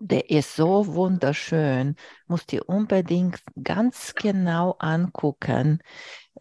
Der 0.00 0.28
ist 0.28 0.54
so 0.54 0.86
wunderschön. 0.94 1.96
Musst 2.26 2.52
dir 2.52 2.68
unbedingt 2.68 3.40
ganz 3.62 4.14
genau 4.14 4.76
angucken 4.78 5.80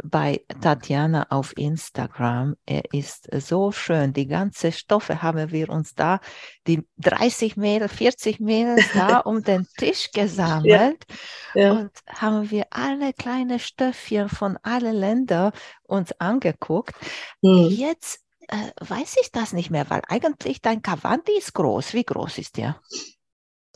bei 0.04 0.44
Tatjana 0.62 1.28
auf 1.30 1.56
Instagram. 1.58 2.56
Er 2.66 2.94
ist 2.94 3.30
so 3.32 3.72
schön. 3.72 4.14
Die 4.14 4.28
ganze 4.28 4.72
Stoffe 4.72 5.22
haben 5.22 5.52
wir 5.52 5.70
uns 5.70 5.94
da, 5.94 6.20
die 6.68 6.88
30 6.98 7.58
Mädel, 7.58 7.88
40 7.88 8.40
Mädels 8.40 8.86
da 8.94 9.20
um 9.20 9.44
den 9.44 9.68
Tisch 9.78 10.12
gesammelt 10.12 11.06
ja. 11.54 11.62
Ja. 11.62 11.72
und 11.74 11.92
haben 12.08 12.50
wir 12.50 12.66
alle 12.72 13.14
kleine 13.14 13.60
Stöffchen 13.60 14.30
von 14.30 14.58
allen 14.64 14.96
Ländern 14.96 15.52
uns 15.84 16.12
angeguckt. 16.20 16.96
Hm. 17.42 17.68
Jetzt 17.70 18.22
äh, 18.48 18.72
weiß 18.80 19.18
ich 19.22 19.32
das 19.32 19.54
nicht 19.54 19.70
mehr, 19.70 19.90
weil 19.90 20.02
eigentlich 20.08 20.62
dein 20.62 20.82
Kavanti 20.82 21.38
ist 21.38 21.54
groß. 21.54 21.94
Wie 21.94 22.04
groß 22.04 22.40
ist 22.40 22.58
der? 22.58 22.80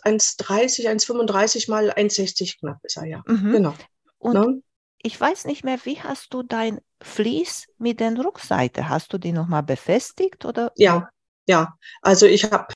1,30, 0.03 0.87
1,35 0.87 1.69
mal 1.69 1.91
1,60 1.91 2.59
knapp 2.59 2.79
ist 2.83 2.97
er, 2.97 3.05
ja. 3.05 3.23
Mhm. 3.27 3.51
Genau. 3.51 3.73
Und 4.19 4.33
ne? 4.33 4.61
Ich 5.01 5.19
weiß 5.19 5.45
nicht 5.45 5.63
mehr, 5.63 5.79
wie 5.83 6.01
hast 6.01 6.33
du 6.33 6.43
dein 6.43 6.79
Vlies 7.01 7.67
mit 7.77 7.99
der 7.99 8.17
Rückseite? 8.17 8.89
Hast 8.89 9.13
du 9.13 9.17
die 9.17 9.31
nochmal 9.31 9.63
befestigt 9.63 10.45
oder? 10.45 10.71
Ja, 10.75 11.09
ja. 11.47 11.77
Also 12.01 12.25
ich 12.25 12.45
habe 12.45 12.73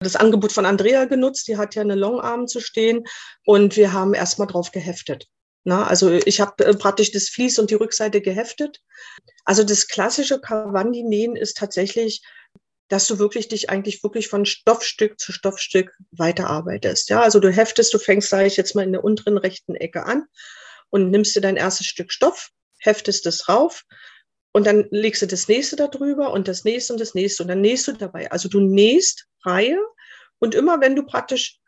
das 0.00 0.16
Angebot 0.16 0.52
von 0.52 0.64
Andrea 0.64 1.04
genutzt, 1.04 1.48
die 1.48 1.56
hat 1.56 1.74
ja 1.74 1.82
eine 1.82 1.94
Longarm 1.94 2.46
zu 2.46 2.60
stehen 2.60 3.04
und 3.44 3.76
wir 3.76 3.92
haben 3.92 4.14
erstmal 4.14 4.48
drauf 4.48 4.70
geheftet. 4.70 5.26
Na, 5.64 5.86
also 5.86 6.10
ich 6.10 6.40
habe 6.40 6.64
äh, 6.64 6.74
praktisch 6.74 7.12
das 7.12 7.28
Vlies 7.28 7.58
und 7.58 7.70
die 7.70 7.74
Rückseite 7.74 8.22
geheftet. 8.22 8.80
Also 9.44 9.62
das 9.62 9.88
klassische 9.88 10.40
Kawandi-Nähen 10.40 11.36
ist 11.36 11.56
tatsächlich 11.58 12.22
dass 12.88 13.06
du 13.06 13.20
wirklich 13.20 13.46
dich 13.46 13.70
eigentlich 13.70 14.02
wirklich 14.02 14.26
von 14.26 14.44
Stoffstück 14.44 15.20
zu 15.20 15.30
Stoffstück 15.30 15.92
weiterarbeitest. 16.10 17.08
Ja, 17.08 17.22
also 17.22 17.38
du 17.38 17.48
heftest, 17.48 17.94
du 17.94 17.98
fängst, 17.98 18.28
sage 18.30 18.46
ich 18.46 18.56
jetzt 18.56 18.74
mal, 18.74 18.82
in 18.82 18.90
der 18.90 19.04
unteren 19.04 19.38
rechten 19.38 19.76
Ecke 19.76 20.04
an 20.06 20.26
und 20.90 21.10
nimmst 21.10 21.34
dir 21.34 21.40
dein 21.40 21.56
erstes 21.56 21.86
Stück 21.86 22.12
Stoff, 22.12 22.50
heftest 22.78 23.26
es 23.26 23.48
rauf 23.48 23.84
und 24.52 24.66
dann 24.66 24.86
legst 24.90 25.22
du 25.22 25.26
das 25.26 25.48
nächste 25.48 25.76
da 25.76 25.86
drüber 25.86 26.32
und 26.32 26.48
das 26.48 26.64
nächste 26.64 26.92
und 26.92 27.00
das 27.00 27.14
nächste 27.14 27.42
und 27.42 27.48
dann 27.48 27.60
nähst 27.60 27.86
du 27.88 27.92
dabei. 27.92 28.30
Also 28.30 28.48
du 28.48 28.60
nähst 28.60 29.26
Reihe 29.44 29.78
und 30.38 30.54
immer 30.54 30.80
wenn 30.80 30.96
du 30.96 31.04
praktisch 31.04 31.58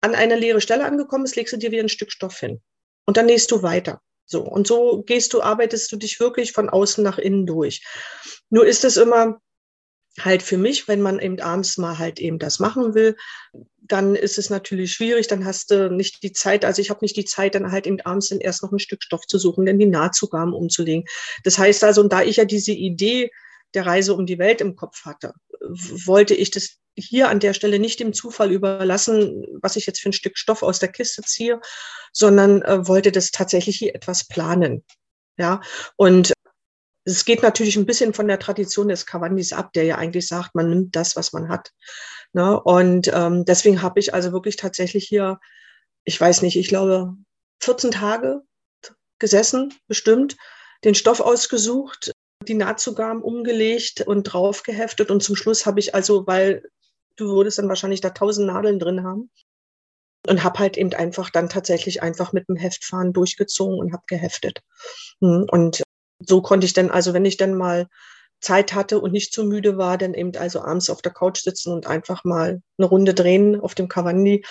an 0.00 0.14
einer 0.14 0.36
leere 0.36 0.60
Stelle 0.60 0.84
angekommen 0.84 1.24
bist, 1.24 1.36
legst 1.36 1.52
du 1.52 1.58
dir 1.58 1.70
wieder 1.70 1.82
ein 1.82 1.88
Stück 1.88 2.10
Stoff 2.10 2.38
hin 2.38 2.60
und 3.06 3.16
dann 3.16 3.26
nähst 3.26 3.50
du 3.50 3.62
weiter. 3.62 4.00
So 4.24 4.42
und 4.42 4.66
so 4.66 5.02
gehst 5.02 5.32
du, 5.32 5.42
arbeitest 5.42 5.90
du 5.92 5.96
dich 5.96 6.20
wirklich 6.20 6.52
von 6.52 6.70
außen 6.70 7.02
nach 7.02 7.18
innen 7.18 7.46
durch. 7.46 7.84
Nur 8.48 8.66
ist 8.66 8.84
es 8.84 8.96
immer 8.96 9.40
halt 10.18 10.42
für 10.42 10.58
mich, 10.58 10.88
wenn 10.88 11.00
man 11.00 11.18
eben 11.20 11.40
abends 11.40 11.78
mal 11.78 11.98
halt 11.98 12.18
eben 12.18 12.38
das 12.38 12.58
machen 12.58 12.94
will, 12.94 13.16
dann 13.82 14.14
ist 14.14 14.38
es 14.38 14.50
natürlich 14.50 14.92
schwierig, 14.92 15.26
dann 15.28 15.44
hast 15.44 15.70
du 15.70 15.90
nicht 15.90 16.22
die 16.22 16.32
Zeit, 16.32 16.64
also 16.64 16.80
ich 16.80 16.90
habe 16.90 17.00
nicht 17.02 17.16
die 17.16 17.24
Zeit, 17.24 17.54
dann 17.54 17.72
halt 17.72 17.86
eben 17.86 18.00
abends 18.02 18.28
dann 18.28 18.40
erst 18.40 18.62
noch 18.62 18.72
ein 18.72 18.78
Stück 18.78 19.02
Stoff 19.02 19.26
zu 19.26 19.38
suchen, 19.38 19.66
denn 19.66 19.78
die 19.78 19.86
Nahtzugaben 19.86 20.54
umzulegen. 20.54 21.04
Das 21.44 21.58
heißt 21.58 21.82
also, 21.84 22.00
und 22.00 22.12
da 22.12 22.22
ich 22.22 22.36
ja 22.36 22.44
diese 22.44 22.72
Idee 22.72 23.30
der 23.74 23.86
Reise 23.86 24.14
um 24.14 24.26
die 24.26 24.38
Welt 24.38 24.60
im 24.60 24.76
Kopf 24.76 25.04
hatte, 25.04 25.32
wollte 25.60 26.34
ich 26.34 26.50
das 26.50 26.78
hier 26.96 27.28
an 27.28 27.40
der 27.40 27.54
Stelle 27.54 27.78
nicht 27.78 28.00
dem 28.00 28.12
Zufall 28.12 28.50
überlassen, 28.50 29.46
was 29.62 29.76
ich 29.76 29.86
jetzt 29.86 30.00
für 30.00 30.10
ein 30.10 30.14
Stück 30.14 30.36
Stoff 30.36 30.62
aus 30.62 30.78
der 30.78 30.90
Kiste 30.90 31.22
ziehe, 31.22 31.60
sondern 32.12 32.62
äh, 32.62 32.86
wollte 32.86 33.12
das 33.12 33.30
tatsächlich 33.30 33.76
hier 33.76 33.94
etwas 33.94 34.26
planen. 34.26 34.84
Ja, 35.38 35.60
und 35.96 36.32
es 37.04 37.24
geht 37.24 37.42
natürlich 37.42 37.76
ein 37.76 37.86
bisschen 37.86 38.14
von 38.14 38.28
der 38.28 38.38
Tradition 38.38 38.88
des 38.88 39.06
Cavandis 39.06 39.52
ab, 39.52 39.72
der 39.72 39.84
ja 39.84 39.96
eigentlich 39.96 40.28
sagt, 40.28 40.54
man 40.54 40.70
nimmt 40.70 40.96
das, 40.96 41.16
was 41.16 41.32
man 41.32 41.48
hat. 41.48 41.72
Ne? 42.32 42.60
Und 42.60 43.10
ähm, 43.12 43.44
deswegen 43.44 43.82
habe 43.82 44.00
ich 44.00 44.12
also 44.14 44.32
wirklich 44.32 44.56
tatsächlich 44.56 45.06
hier, 45.06 45.40
ich 46.04 46.20
weiß 46.20 46.42
nicht, 46.42 46.56
ich 46.56 46.68
glaube 46.68 47.14
14 47.60 47.90
Tage 47.90 48.42
gesessen, 49.18 49.74
bestimmt, 49.86 50.36
den 50.84 50.94
Stoff 50.94 51.20
ausgesucht, 51.20 52.12
die 52.46 52.54
Nahtzugaben 52.54 53.22
umgelegt 53.22 54.02
und 54.02 54.24
draufgeheftet. 54.24 55.10
Und 55.10 55.22
zum 55.22 55.36
Schluss 55.36 55.66
habe 55.66 55.80
ich 55.80 55.94
also, 55.94 56.26
weil 56.26 56.62
du 57.16 57.34
würdest 57.34 57.58
dann 57.58 57.68
wahrscheinlich 57.68 58.00
da 58.00 58.10
tausend 58.10 58.46
Nadeln 58.46 58.78
drin 58.78 59.04
haben, 59.04 59.30
und 60.28 60.44
habe 60.44 60.58
halt 60.58 60.76
eben 60.76 60.92
einfach 60.92 61.30
dann 61.30 61.48
tatsächlich 61.48 62.02
einfach 62.02 62.32
mit 62.32 62.48
dem 62.48 62.56
Heftfahren 62.56 63.12
durchgezogen 63.12 63.78
und 63.78 63.92
habe 63.92 64.02
geheftet. 64.06 64.60
Hm, 65.20 65.46
und 65.50 65.82
so 66.20 66.42
konnte 66.42 66.66
ich 66.66 66.72
dann, 66.72 66.90
also 66.90 67.14
wenn 67.14 67.24
ich 67.24 67.36
dann 67.36 67.54
mal 67.54 67.86
Zeit 68.40 68.74
hatte 68.74 69.00
und 69.00 69.12
nicht 69.12 69.32
zu 69.32 69.44
müde 69.44 69.76
war, 69.76 69.98
dann 69.98 70.14
eben 70.14 70.34
also 70.36 70.62
abends 70.62 70.90
auf 70.90 71.02
der 71.02 71.12
Couch 71.12 71.42
sitzen 71.42 71.72
und 71.72 71.86
einfach 71.86 72.24
mal 72.24 72.62
eine 72.78 72.86
Runde 72.86 73.14
drehen 73.14 73.60
auf 73.60 73.74
dem 73.74 73.88
Cavandi. 73.88 74.44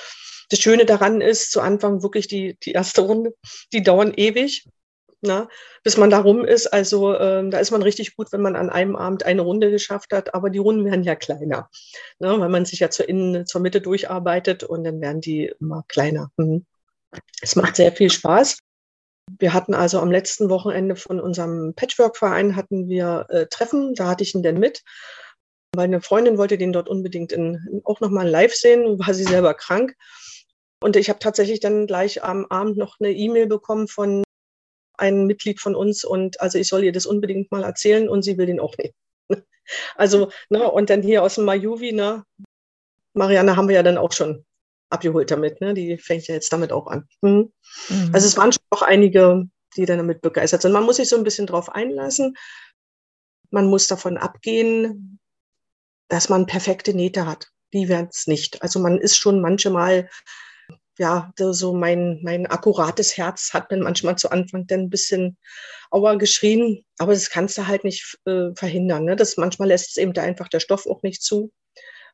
Das 0.50 0.60
Schöne 0.60 0.86
daran 0.86 1.22
ist, 1.22 1.52
zu 1.52 1.62
Anfang 1.62 2.04
wirklich 2.04 2.28
die, 2.28 2.58
die 2.64 2.72
erste 2.72 3.02
Runde, 3.02 3.34
die 3.74 3.84
dauern 3.84 4.14
ewig, 4.16 4.68
na, 5.22 5.42
ne, 5.42 5.48
bis 5.84 5.98
man 5.98 6.10
da 6.10 6.20
rum 6.20 6.46
ist. 6.46 6.68
Also 6.68 7.18
ähm, 7.18 7.52
da 7.52 7.60
ist 7.60 7.72
man 7.72 7.82
richtig 7.82 8.16
gut, 8.16 8.32
wenn 8.32 8.42
man 8.42 8.56
an 8.56 8.70
einem 8.70 8.96
Abend 8.96 9.26
eine 9.26 9.42
Runde 9.42 9.70
geschafft 9.72 10.14
hat, 10.14 10.34
aber 10.34 10.50
die 10.50 10.60
Runden 10.60 10.86
werden 10.86 11.04
ja 11.04 11.16
kleiner, 11.16 11.70
ne, 12.20 12.40
weil 12.40 12.50
man 12.50 12.66
sich 12.66 12.80
ja 12.80 12.90
zur, 12.90 13.10
Innen, 13.10 13.46
zur 13.46 13.62
Mitte 13.62 13.82
durcharbeitet 13.82 14.64
und 14.64 14.84
dann 14.84 15.02
werden 15.02 15.22
die 15.22 15.52
immer 15.60 15.84
kleiner. 15.88 16.32
Mhm. 16.38 16.66
Es 17.42 17.56
macht 17.56 17.76
sehr 17.76 17.92
viel 17.92 18.10
Spaß. 18.10 18.60
Wir 19.38 19.54
hatten 19.54 19.74
also 19.74 20.00
am 20.00 20.12
letzten 20.12 20.50
Wochenende 20.50 20.96
von 20.96 21.20
unserem 21.20 21.74
Patchwork-Verein 21.76 22.56
hatten 22.56 22.88
wir 22.88 23.28
äh, 23.30 23.46
Treffen, 23.48 23.94
da 23.94 24.08
hatte 24.08 24.24
ich 24.24 24.34
ihn 24.34 24.44
denn 24.44 24.60
mit, 24.60 24.84
weil 25.76 25.86
eine 25.86 26.02
Freundin 26.02 26.38
wollte 26.38 26.58
den 26.58 26.74
dort 26.74 26.90
unbedingt 26.90 27.32
in, 27.32 27.82
auch 27.84 28.00
nochmal 28.00 28.28
live 28.28 28.54
sehen, 28.54 28.98
war 29.00 29.14
sie 29.14 29.26
selber 29.26 29.54
krank. 29.54 29.96
Und 30.82 30.96
ich 30.96 31.10
habe 31.10 31.20
tatsächlich 31.20 31.60
dann 31.60 31.88
gleich 31.88 32.24
am 32.24 32.46
Abend 32.46 32.78
noch 32.78 33.00
eine 33.00 33.12
E-Mail 33.12 33.48
bekommen 33.48 33.88
von 33.88 34.24
einem 34.98 35.28
Mitglied 35.28 35.60
von 35.60 35.76
uns 35.76 36.04
und 36.04 36.42
also 36.42 36.58
ich 36.58 36.68
soll 36.68 36.84
ihr 36.84 36.92
das 36.92 37.06
unbedingt 37.06 37.52
mal 37.52 37.64
erzählen 37.64 38.10
und 38.10 38.24
sie 38.24 38.38
will 38.38 38.46
den 38.46 38.60
auch 38.60 38.76
nicht. 38.78 38.94
Also, 39.96 40.32
ne, 40.50 40.68
und 40.72 40.90
dann 40.90 41.04
hier 41.04 41.22
aus 41.22 41.36
dem 41.36 41.46
Majuvi, 41.46 41.92
ne, 41.92 42.24
Marianne 43.14 43.56
haben 43.56 43.68
wir 43.68 43.76
ja 43.76 43.84
dann 43.84 44.00
auch 44.00 44.12
schon 44.12 44.44
abgeholt 44.90 45.32
damit. 45.32 45.62
Ne? 45.62 45.74
Die 45.74 45.98
fängt 45.98 46.28
ja 46.28 46.36
jetzt 46.36 46.52
damit 46.52 46.72
auch 46.72 46.88
an. 46.88 47.08
Hm. 47.22 47.52
Mhm. 47.90 48.10
Also 48.14 48.28
es 48.28 48.38
waren 48.38 48.52
schon 48.52 48.64
auch 48.72 48.82
einige, 48.82 49.46
die 49.78 49.86
dann 49.86 49.98
damit 49.98 50.22
begeistert 50.22 50.62
sind. 50.62 50.72
Man 50.72 50.84
muss 50.84 50.98
sich 50.98 51.10
so 51.10 51.18
ein 51.18 51.24
bisschen 51.24 51.48
drauf 51.48 51.70
einlassen. 51.70 52.36
Man 53.52 53.68
muss 53.68 53.88
davon 53.88 54.18
abgehen, 54.18 55.20
dass 56.08 56.30
man 56.30 56.46
perfekte 56.46 56.94
Nähte 56.94 57.26
hat. 57.26 57.48
Die 57.74 57.88
werden 57.88 58.10
es 58.12 58.28
nicht. 58.28 58.62
Also 58.62 58.80
man 58.80 58.98
ist 58.98 59.18
schon 59.18 59.42
manchmal, 59.42 60.10
ja, 60.98 61.32
so 61.38 61.74
mein, 61.74 62.20
mein 62.24 62.48
akkurates 62.48 63.16
Herz 63.16 63.54
hat 63.54 63.70
man 63.72 63.82
manchmal 63.82 64.18
zu 64.18 64.32
Anfang 64.32 64.68
dann 64.68 64.82
ein 64.82 64.90
bisschen 64.90 65.38
Aua 65.92 66.16
geschrien, 66.16 66.84
aber 66.98 67.14
das 67.14 67.30
kannst 67.30 67.58
du 67.58 67.68
halt 67.68 67.84
nicht 67.84 68.18
äh, 68.26 68.54
verhindern. 68.56 69.06
Ne? 69.06 69.16
Das 69.16 69.38
manchmal 69.38 69.70
lässt 69.70 69.90
es 69.90 69.98
eben 69.98 70.14
da 70.14 70.24
einfach 70.24 70.50
der 70.50 70.60
Stoff 70.60 70.88
auch 70.88 71.02
nicht 71.04 71.22
zu. 71.24 71.52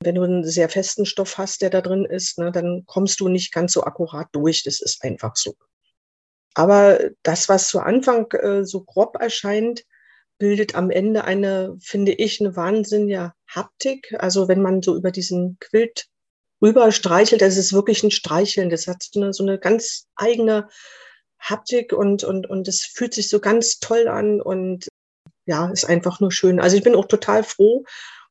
Wenn 0.02 0.16
du 0.16 0.24
einen 0.24 0.44
sehr 0.44 0.70
festen 0.70 1.06
Stoff 1.06 1.38
hast, 1.38 1.62
der 1.62 1.70
da 1.70 1.82
drin 1.82 2.06
ist, 2.06 2.38
ne, 2.38 2.52
dann 2.52 2.84
kommst 2.86 3.20
du 3.20 3.28
nicht 3.28 3.54
ganz 3.54 3.74
so 3.74 3.84
akkurat 3.84 4.28
durch. 4.34 4.64
Das 4.64 4.82
ist 4.82 5.04
einfach 5.04 5.36
so. 5.36 5.56
Aber 6.54 7.00
das, 7.24 7.50
was 7.50 7.68
zu 7.68 7.80
Anfang 7.80 8.32
äh, 8.32 8.66
so 8.66 8.84
grob 8.84 9.18
erscheint, 9.20 9.84
bildet 10.38 10.76
am 10.76 10.90
Ende 10.90 11.24
eine, 11.24 11.78
finde 11.80 12.14
ich, 12.14 12.40
eine 12.40 12.56
wahnsinnige 12.56 13.34
Haptik. 13.48 14.16
Also 14.20 14.48
wenn 14.48 14.62
man 14.62 14.82
so 14.82 14.96
über 14.96 15.12
diesen 15.12 15.58
Quilt 15.60 16.08
rüber 16.62 16.92
streichelt, 16.92 17.42
das 17.42 17.58
ist 17.58 17.74
wirklich 17.74 18.04
ein 18.04 18.12
Streicheln. 18.12 18.70
Das 18.70 18.88
hat 18.88 19.04
so 19.04 19.22
eine, 19.22 19.34
so 19.34 19.44
eine 19.44 19.60
ganz 19.60 20.08
eigene 20.16 20.68
Haptik 21.40 21.94
und, 21.94 22.24
und, 22.24 22.50
und 22.50 22.68
es 22.68 22.82
fühlt 22.82 23.14
sich 23.14 23.30
so 23.30 23.40
ganz 23.40 23.80
toll 23.80 24.08
an 24.08 24.42
und 24.42 24.88
ja, 25.46 25.70
ist 25.72 25.86
einfach 25.86 26.20
nur 26.20 26.32
schön. 26.32 26.60
Also 26.60 26.76
ich 26.76 26.84
bin 26.84 26.96
auch 26.96 27.06
total 27.06 27.44
froh, 27.44 27.84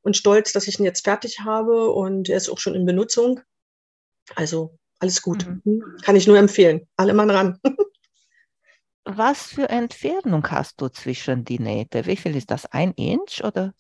und 0.05 0.17
stolz, 0.17 0.53
dass 0.53 0.69
ich 0.69 0.79
ihn 0.79 0.85
jetzt 0.85 1.05
fertig 1.05 1.41
habe 1.41 1.91
und 1.91 2.29
er 2.29 2.37
ist 2.37 2.49
auch 2.49 2.59
schon 2.59 2.75
in 2.75 2.85
Benutzung. 2.85 3.41
Also 4.37 4.79
alles 5.01 5.23
gut. 5.23 5.47
Mhm. 5.47 5.63
Hm, 5.65 5.97
kann 6.03 6.17
ich 6.17 6.27
nur 6.27 6.39
empfehlen. 6.39 6.87
Alle 6.97 7.15
mal 7.15 7.31
ran. 7.31 7.59
Was 9.05 9.49
für 9.49 9.69
Entfernung 9.69 10.51
hast 10.51 10.81
du 10.81 10.89
zwischen 10.89 11.45
die 11.45 11.59
Nähte? 11.59 12.07
Wie 12.07 12.17
viel 12.17 12.37
ist 12.37 12.51
das? 12.51 12.65
Ein 12.67 12.93
Inch 12.93 13.43
oder? 13.43 13.75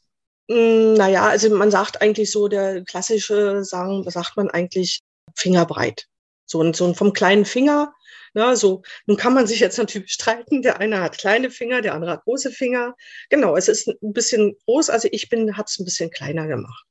Hm, 0.50 0.94
naja, 0.94 1.26
also 1.28 1.54
man 1.54 1.70
sagt 1.70 2.02
eigentlich 2.02 2.30
so, 2.30 2.48
der 2.48 2.84
klassische 2.84 3.64
sagen, 3.64 4.08
sagt 4.10 4.36
man 4.36 4.50
eigentlich 4.50 5.00
Fingerbreit. 5.34 6.06
So, 6.46 6.60
und 6.60 6.76
so 6.76 6.92
vom 6.94 7.12
kleinen 7.12 7.44
Finger 7.44 7.94
na, 8.34 8.56
so, 8.56 8.82
nun 9.06 9.16
kann 9.16 9.32
man 9.32 9.46
sich 9.46 9.60
jetzt 9.60 9.78
natürlich 9.78 10.12
streiten. 10.12 10.60
Der 10.62 10.80
eine 10.80 11.00
hat 11.00 11.18
kleine 11.18 11.50
Finger, 11.50 11.82
der 11.82 11.94
andere 11.94 12.12
hat 12.12 12.24
große 12.24 12.50
Finger. 12.50 12.96
Genau, 13.30 13.56
es 13.56 13.68
ist 13.68 13.86
ein 13.88 14.12
bisschen 14.12 14.56
groß. 14.66 14.90
Also 14.90 15.08
ich 15.12 15.28
bin, 15.28 15.56
habe 15.56 15.66
es 15.68 15.78
ein 15.78 15.84
bisschen 15.84 16.10
kleiner 16.10 16.48
gemacht. 16.48 16.84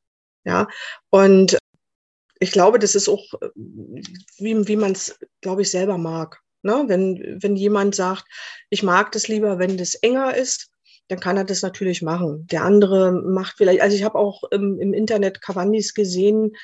Ja, 0.46 0.68
und 1.10 1.58
ich 2.40 2.52
glaube, 2.52 2.80
das 2.80 2.96
ist 2.96 3.10
auch, 3.10 3.24
wie, 3.56 4.68
wie 4.68 4.76
man 4.78 4.94
es, 4.94 5.20
glaube 5.42 5.62
ich, 5.64 5.72
selber 5.72 5.98
mag. 5.98 6.42
Ne? 6.62 6.86
Wenn, 6.88 7.40
wenn 7.42 7.56
jemand 7.58 7.96
sagt, 7.96 8.26
ich 8.70 8.84
mag 8.84 9.12
das 9.12 9.28
lieber, 9.28 9.60
wenn 9.60 9.78
das 9.78 9.96
enger 9.96 10.36
ist, 10.36 10.70
dann 11.10 11.20
kann 11.20 11.38
er 11.38 11.46
das 11.46 11.62
natürlich 11.62 12.02
machen. 12.02 12.48
Der 12.48 12.64
andere 12.64 13.12
macht 13.12 13.58
vielleicht, 13.58 13.82
also 13.82 13.96
ich 13.96 14.04
habe 14.04 14.18
auch 14.18 14.44
im, 14.52 14.80
im 14.80 14.94
Internet 14.94 15.42
Cavandis 15.42 15.94
gesehen, 15.94 16.56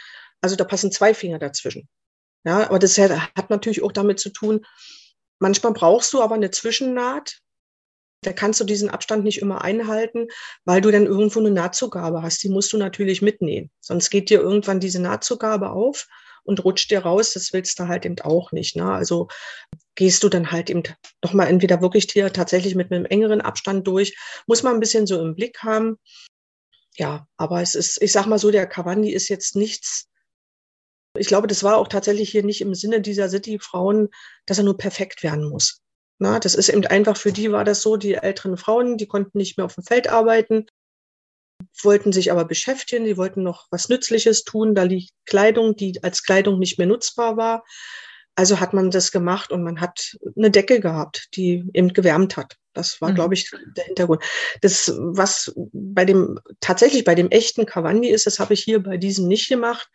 also 0.41 0.55
da 0.55 0.63
passen 0.63 0.91
zwei 0.91 1.13
Finger 1.13 1.39
dazwischen. 1.39 1.89
Ja, 2.45 2.67
aber 2.67 2.79
das 2.79 2.97
hat, 2.97 3.49
natürlich 3.49 3.83
auch 3.83 3.91
damit 3.91 4.19
zu 4.19 4.29
tun, 4.29 4.65
manchmal 5.39 5.73
brauchst 5.73 6.13
du 6.13 6.21
aber 6.21 6.35
eine 6.35 6.51
Zwischennaht, 6.51 7.41
da 8.21 8.33
kannst 8.33 8.59
du 8.59 8.65
diesen 8.65 8.89
Abstand 8.89 9.23
nicht 9.23 9.41
immer 9.41 9.63
einhalten, 9.63 10.27
weil 10.65 10.81
du 10.81 10.91
dann 10.91 11.05
irgendwo 11.05 11.39
eine 11.39 11.51
Nahtzugabe 11.51 12.21
hast. 12.21 12.43
Die 12.43 12.49
musst 12.49 12.73
du 12.73 12.77
natürlich 12.77 13.21
mitnehmen. 13.21 13.71
Sonst 13.79 14.09
geht 14.09 14.29
dir 14.29 14.41
irgendwann 14.41 14.81
diese 14.81 15.01
Nahtzugabe 15.01 15.69
auf 15.69 16.07
und 16.43 16.63
rutscht 16.65 16.91
dir 16.91 16.99
raus. 16.99 17.33
Das 17.33 17.53
willst 17.53 17.79
du 17.79 17.87
halt 17.87 18.05
eben 18.05 18.19
auch 18.19 18.51
nicht. 18.51 18.75
Ne? 18.75 18.91
Also 18.91 19.29
gehst 19.95 20.23
du 20.23 20.29
dann 20.29 20.51
halt 20.51 20.69
eben 20.69 20.83
nochmal 21.23 21.47
entweder 21.47 21.81
wirklich 21.81 22.07
hier 22.11 22.33
tatsächlich 22.33 22.75
mit 22.75 22.91
einem 22.91 23.05
engeren 23.05 23.39
Abstand 23.39 23.87
durch. 23.87 24.17
Muss 24.47 24.63
man 24.63 24.73
ein 24.73 24.79
bisschen 24.81 25.07
so 25.07 25.21
im 25.21 25.35
Blick 25.35 25.59
haben. 25.63 25.97
Ja, 26.97 27.25
aber 27.37 27.61
es 27.61 27.75
ist, 27.75 28.01
ich 28.01 28.11
sag 28.11 28.25
mal 28.25 28.39
so, 28.39 28.51
der 28.51 28.67
Cavandi 28.67 29.13
ist 29.13 29.29
jetzt 29.29 29.55
nichts. 29.55 30.08
Ich 31.19 31.27
glaube, 31.27 31.47
das 31.47 31.63
war 31.63 31.77
auch 31.77 31.87
tatsächlich 31.87 32.29
hier 32.29 32.43
nicht 32.43 32.61
im 32.61 32.73
Sinne 32.73 33.01
dieser 33.01 33.29
City-Frauen, 33.29 34.09
dass 34.45 34.57
er 34.57 34.63
nur 34.63 34.77
perfekt 34.77 35.23
werden 35.23 35.49
muss. 35.49 35.81
Na, 36.17 36.39
das 36.39 36.55
ist 36.55 36.69
eben 36.69 36.85
einfach, 36.85 37.15
für 37.17 37.31
die 37.31 37.51
war 37.51 37.63
das 37.63 37.81
so, 37.81 37.95
die 37.97 38.15
älteren 38.15 38.57
Frauen, 38.57 38.97
die 38.97 39.07
konnten 39.07 39.37
nicht 39.37 39.57
mehr 39.57 39.65
auf 39.65 39.75
dem 39.75 39.83
Feld 39.83 40.09
arbeiten, 40.09 40.65
wollten 41.81 42.11
sich 42.11 42.31
aber 42.31 42.45
beschäftigen, 42.45 43.05
die 43.05 43.17
wollten 43.17 43.43
noch 43.43 43.67
was 43.71 43.89
Nützliches 43.89 44.43
tun. 44.43 44.75
Da 44.75 44.83
liegt 44.83 45.11
Kleidung, 45.25 45.75
die 45.75 46.03
als 46.03 46.23
Kleidung 46.23 46.59
nicht 46.59 46.77
mehr 46.77 46.87
nutzbar 46.87 47.37
war. 47.37 47.63
Also 48.35 48.59
hat 48.59 48.73
man 48.73 48.89
das 48.89 49.11
gemacht 49.11 49.51
und 49.51 49.63
man 49.63 49.81
hat 49.81 50.17
eine 50.37 50.49
Decke 50.49 50.79
gehabt, 50.79 51.27
die 51.35 51.65
eben 51.73 51.93
gewärmt 51.93 52.37
hat. 52.37 52.55
Das 52.73 53.01
war, 53.01 53.09
mhm. 53.09 53.15
glaube 53.15 53.33
ich, 53.33 53.51
der 53.75 53.83
Hintergrund. 53.83 54.23
Das, 54.61 54.93
was 54.97 55.53
bei 55.73 56.05
dem, 56.05 56.39
tatsächlich 56.61 57.03
bei 57.03 57.15
dem 57.15 57.29
echten 57.31 57.65
Cavandi 57.65 58.07
ist, 58.07 58.27
das 58.27 58.39
habe 58.39 58.53
ich 58.53 58.63
hier 58.63 58.81
bei 58.81 58.97
diesem 58.97 59.27
nicht 59.27 59.49
gemacht, 59.49 59.89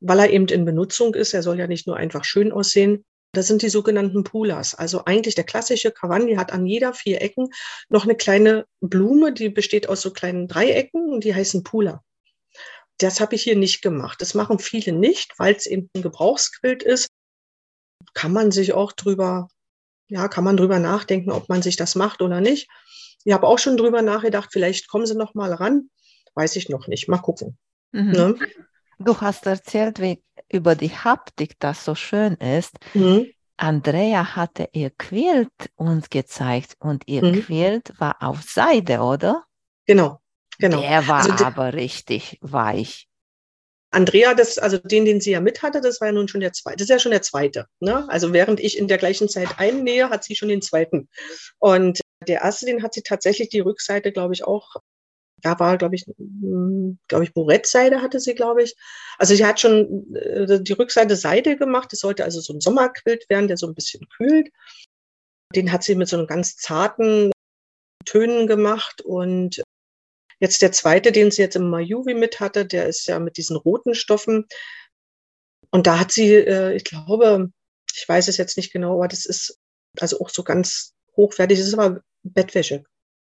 weil 0.00 0.20
er 0.20 0.30
eben 0.30 0.46
in 0.46 0.64
Benutzung 0.64 1.14
ist. 1.14 1.34
Er 1.34 1.42
soll 1.42 1.58
ja 1.58 1.66
nicht 1.66 1.86
nur 1.86 1.96
einfach 1.96 2.24
schön 2.24 2.52
aussehen, 2.52 3.04
das 3.34 3.46
sind 3.46 3.62
die 3.62 3.70
sogenannten 3.70 4.24
Pulas. 4.24 4.74
Also 4.74 5.04
eigentlich 5.06 5.34
der 5.34 5.44
klassische 5.44 5.90
Cavandi 5.90 6.34
hat 6.34 6.52
an 6.52 6.66
jeder 6.66 6.92
vier 6.92 7.22
Ecken 7.22 7.48
noch 7.88 8.04
eine 8.04 8.14
kleine 8.14 8.66
Blume, 8.80 9.32
die 9.32 9.48
besteht 9.48 9.88
aus 9.88 10.02
so 10.02 10.12
kleinen 10.12 10.48
Dreiecken 10.48 11.10
und 11.10 11.24
die 11.24 11.34
heißen 11.34 11.62
Pula. 11.62 12.02
Das 12.98 13.20
habe 13.20 13.34
ich 13.34 13.42
hier 13.42 13.56
nicht 13.56 13.80
gemacht. 13.80 14.20
Das 14.20 14.34
machen 14.34 14.58
viele 14.58 14.92
nicht, 14.92 15.38
weil 15.38 15.54
es 15.54 15.66
eben 15.66 15.88
ein 15.96 16.02
Gebrauchsquilt 16.02 16.82
ist. 16.82 17.08
Kann 18.14 18.32
man 18.32 18.50
sich 18.50 18.72
auch 18.72 18.92
drüber, 18.92 19.48
ja, 20.08 20.28
kann 20.28 20.44
man 20.44 20.56
drüber 20.56 20.78
nachdenken, 20.78 21.30
ob 21.30 21.48
man 21.48 21.62
sich 21.62 21.76
das 21.76 21.94
macht 21.94 22.22
oder 22.22 22.40
nicht. 22.40 22.68
Ich 23.24 23.32
habe 23.32 23.46
auch 23.46 23.58
schon 23.58 23.76
drüber 23.76 24.02
nachgedacht, 24.02 24.50
vielleicht 24.52 24.88
kommen 24.88 25.06
sie 25.06 25.16
noch 25.16 25.34
mal 25.34 25.52
ran. 25.52 25.90
Weiß 26.34 26.56
ich 26.56 26.68
noch 26.68 26.88
nicht. 26.88 27.08
Mal 27.08 27.18
gucken. 27.18 27.58
Mhm. 27.92 28.10
Ne? 28.10 28.34
Du 28.98 29.20
hast 29.20 29.46
erzählt, 29.46 30.00
wie 30.00 30.22
über 30.50 30.74
die 30.74 30.90
Haptik 30.90 31.58
das 31.58 31.84
so 31.84 31.94
schön 31.94 32.34
ist. 32.34 32.74
Mhm. 32.94 33.26
Andrea 33.56 34.34
hatte 34.34 34.68
ihr 34.72 34.90
Quilt 34.90 35.70
uns 35.76 36.10
gezeigt 36.10 36.76
und 36.78 37.04
ihr 37.06 37.24
mhm. 37.24 37.42
Quilt 37.42 37.92
war 37.98 38.16
auf 38.20 38.42
Seide, 38.42 39.00
oder? 39.00 39.44
Genau, 39.86 40.20
genau. 40.58 40.80
Der 40.80 41.06
war 41.06 41.30
also, 41.30 41.44
aber 41.44 41.74
richtig 41.74 42.38
weich. 42.40 43.08
Andrea, 43.92 44.34
das, 44.34 44.58
also 44.58 44.78
den, 44.78 45.04
den 45.04 45.20
sie 45.20 45.32
ja 45.32 45.40
mit 45.40 45.62
hatte, 45.62 45.80
das 45.80 46.00
war 46.00 46.08
ja 46.08 46.12
nun 46.12 46.26
schon 46.26 46.40
der 46.40 46.52
zweite. 46.52 46.78
Das 46.78 46.84
ist 46.84 46.90
ja 46.90 46.98
schon 46.98 47.12
der 47.12 47.22
zweite. 47.22 47.66
Ne? 47.80 48.08
Also 48.08 48.32
während 48.32 48.58
ich 48.58 48.78
in 48.78 48.88
der 48.88 48.98
gleichen 48.98 49.28
Zeit 49.28 49.58
einnähe, 49.58 50.08
hat 50.08 50.24
sie 50.24 50.34
schon 50.34 50.48
den 50.48 50.62
zweiten. 50.62 51.08
Und 51.58 52.00
der 52.26 52.40
erste, 52.40 52.66
den 52.66 52.82
hat 52.82 52.94
sie 52.94 53.02
tatsächlich 53.02 53.50
die 53.50 53.60
Rückseite, 53.60 54.10
glaube 54.10 54.32
ich, 54.32 54.44
auch 54.44 54.76
da 55.42 55.58
war, 55.58 55.76
glaube 55.76 55.96
ich, 55.96 56.04
hm, 56.16 56.98
glaube 57.08 57.24
ich, 57.24 57.34
Borettseide 57.34 58.00
hatte 58.00 58.20
sie, 58.20 58.34
glaube 58.34 58.62
ich. 58.62 58.74
Also 59.18 59.34
sie 59.34 59.44
hat 59.44 59.60
schon 59.60 60.14
äh, 60.14 60.62
die 60.62 60.72
Rückseite 60.72 61.16
Seide 61.16 61.56
gemacht. 61.56 61.92
Das 61.92 62.00
sollte 62.00 62.24
also 62.24 62.40
so 62.40 62.54
ein 62.54 62.60
Sommerquilt 62.60 63.28
werden, 63.28 63.48
der 63.48 63.56
so 63.56 63.66
ein 63.66 63.74
bisschen 63.74 64.06
kühlt. 64.16 64.48
Den 65.54 65.72
hat 65.72 65.82
sie 65.82 65.96
mit 65.96 66.08
so 66.08 66.16
einem 66.16 66.26
ganz 66.26 66.56
zarten 66.56 67.32
Tönen 68.04 68.46
gemacht. 68.46 69.02
Und 69.02 69.62
jetzt 70.42 70.60
der 70.60 70.72
zweite, 70.72 71.12
den 71.12 71.30
sie 71.30 71.40
jetzt 71.40 71.56
im 71.56 71.70
Mayuvi 71.70 72.14
mit 72.14 72.40
hatte, 72.40 72.66
der 72.66 72.86
ist 72.86 73.06
ja 73.06 73.18
mit 73.18 73.38
diesen 73.38 73.56
roten 73.56 73.94
Stoffen. 73.94 74.46
Und 75.70 75.86
da 75.86 75.98
hat 75.98 76.12
sie, 76.12 76.34
äh, 76.34 76.74
ich 76.74 76.84
glaube, 76.84 77.50
ich 77.94 78.06
weiß 78.06 78.28
es 78.28 78.36
jetzt 78.36 78.56
nicht 78.58 78.72
genau, 78.72 78.94
aber 78.96 79.08
das 79.08 79.24
ist 79.24 79.58
also 79.98 80.20
auch 80.20 80.28
so 80.28 80.42
ganz 80.42 80.94
hochwertig. 81.16 81.58
Das 81.58 81.68
ist 81.68 81.78
aber 81.78 82.00
Bettwäsche 82.22 82.84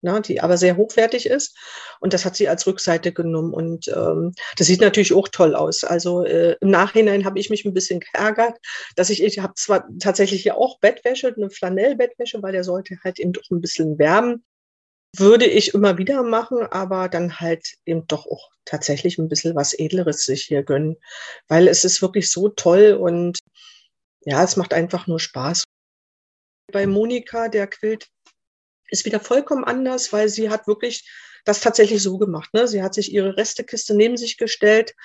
ne, 0.06 0.22
die 0.22 0.40
aber 0.40 0.58
sehr 0.58 0.78
hochwertig 0.78 1.26
ist. 1.26 1.58
Und 2.00 2.14
das 2.14 2.24
hat 2.24 2.38
sie 2.38 2.48
als 2.48 2.66
Rückseite 2.66 3.12
genommen. 3.12 3.54
Und 3.54 3.90
ähm, 3.90 4.34
das 4.58 4.68
sieht 4.68 4.80
natürlich 4.80 5.14
auch 5.14 5.28
toll 5.28 5.56
aus. 5.56 5.84
Also 5.84 6.24
äh, 6.24 6.56
im 6.62 6.70
Nachhinein 6.70 7.26
habe 7.26 7.40
ich 7.40 7.50
mich 7.50 7.66
ein 7.66 7.74
bisschen 7.74 8.00
geärgert, 8.00 8.58
dass 8.96 9.10
ich, 9.10 9.22
ich 9.22 9.40
habe 9.40 9.54
zwar 9.56 9.86
tatsächlich 10.00 10.44
hier 10.44 10.58
auch 10.58 10.80
Bettwäsche, 10.80 11.34
eine 11.36 11.50
Flanellbettwäsche, 11.50 12.42
weil 12.42 12.54
der 12.54 12.64
sollte 12.64 12.98
halt 13.04 13.20
eben 13.20 13.34
doch 13.34 13.44
ein 13.52 13.62
bisschen 13.62 13.98
wärmen. 14.00 14.46
Würde 15.18 15.46
ich 15.46 15.74
immer 15.74 15.98
wieder 15.98 16.24
machen, 16.24 16.66
aber 16.72 17.10
dann 17.10 17.40
halt 17.40 17.76
eben 17.86 18.08
doch 18.08 18.26
auch 18.26 18.50
tatsächlich 18.66 19.18
ein 19.18 19.30
bisschen 19.30 19.56
was 19.56 19.74
Edleres 19.74 20.26
sich 20.26 20.44
hier 20.44 20.64
gönnen, 20.64 20.98
weil 21.48 21.68
es 21.68 21.84
ist 21.84 22.02
wirklich 22.02 22.32
so 22.32 22.50
toll 22.50 22.98
und 23.00 23.40
ja, 24.22 24.44
es 24.44 24.56
macht 24.58 24.74
einfach 24.74 25.08
nur 25.08 25.20
Spaß. 25.20 25.64
Bei 26.72 26.88
Monika, 26.88 27.48
der 27.48 27.68
Quilt, 27.68 28.08
ist 28.90 29.06
wieder 29.06 29.20
vollkommen 29.20 29.64
anders, 29.64 30.12
weil 30.12 30.30
sie 30.30 30.50
hat 30.50 30.68
wirklich 30.68 31.08
das 31.44 31.62
tatsächlich 31.62 32.02
so 32.02 32.18
gemacht. 32.18 32.54
Ne? 32.54 32.68
Sie 32.68 32.82
hat 32.82 32.94
sich 32.94 33.14
ihre 33.14 33.38
Restekiste 33.38 33.96
neben 33.96 34.18
sich 34.18 34.38
gestellt 34.38 34.96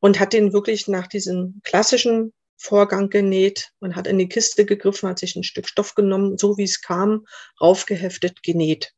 und 0.00 0.18
hat 0.18 0.32
den 0.32 0.52
wirklich 0.52 0.88
nach 0.88 1.06
diesem 1.06 1.60
klassischen 1.62 2.32
Vorgang 2.56 3.10
genäht 3.10 3.70
und 3.80 3.96
hat 3.96 4.06
in 4.06 4.18
die 4.18 4.28
Kiste 4.28 4.64
gegriffen, 4.64 5.08
hat 5.08 5.18
sich 5.18 5.36
ein 5.36 5.44
Stück 5.44 5.68
Stoff 5.68 5.94
genommen, 5.94 6.38
so 6.38 6.56
wie 6.56 6.64
es 6.64 6.80
kam, 6.80 7.26
raufgeheftet, 7.60 8.42
genäht. 8.42 8.92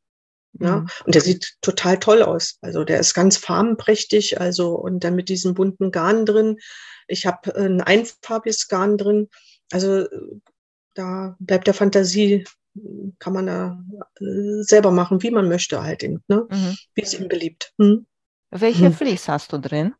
Ja, 0.60 0.80
mhm. 0.80 0.88
und 1.04 1.14
der 1.14 1.22
sieht 1.22 1.56
total 1.60 1.98
toll 1.98 2.22
aus. 2.22 2.58
Also 2.60 2.84
der 2.84 3.00
ist 3.00 3.14
ganz 3.14 3.36
farbenprächtig, 3.36 4.40
also 4.40 4.74
und 4.74 5.04
dann 5.04 5.14
mit 5.14 5.28
diesem 5.28 5.54
bunten 5.54 5.90
Garn 5.90 6.26
drin. 6.26 6.58
Ich 7.08 7.26
habe 7.26 7.54
ein 7.56 7.80
einfarbiges 7.80 8.68
Garn 8.68 8.96
drin. 8.96 9.28
Also 9.72 10.06
da 10.94 11.36
bleibt 11.38 11.66
der 11.66 11.74
Fantasie 11.74 12.44
kann 13.18 13.32
man 13.32 13.46
da 13.46 13.82
äh, 14.20 14.62
selber 14.62 14.90
machen, 14.90 15.22
wie 15.22 15.30
man 15.30 15.48
möchte 15.48 15.82
halt, 15.82 16.02
eben, 16.02 16.22
ne? 16.28 16.46
Mhm. 16.50 16.76
wie 16.94 17.02
es 17.02 17.14
ihm 17.14 17.28
beliebt. 17.28 17.72
Hm? 17.78 18.06
Welche 18.50 18.90
mhm. 18.90 18.94
Vlies 18.94 19.28
hast 19.28 19.52
du 19.52 19.58
drin? 19.58 19.94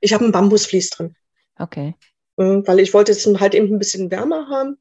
Ich 0.00 0.12
habe 0.12 0.24
ein 0.24 0.32
Bambusvlies 0.32 0.90
drin. 0.90 1.16
Okay. 1.58 1.94
Hm, 2.38 2.66
weil 2.66 2.80
ich 2.80 2.94
wollte 2.94 3.12
es 3.12 3.26
halt 3.26 3.54
eben 3.54 3.72
ein 3.72 3.78
bisschen 3.78 4.10
wärmer 4.10 4.48
haben 4.48 4.76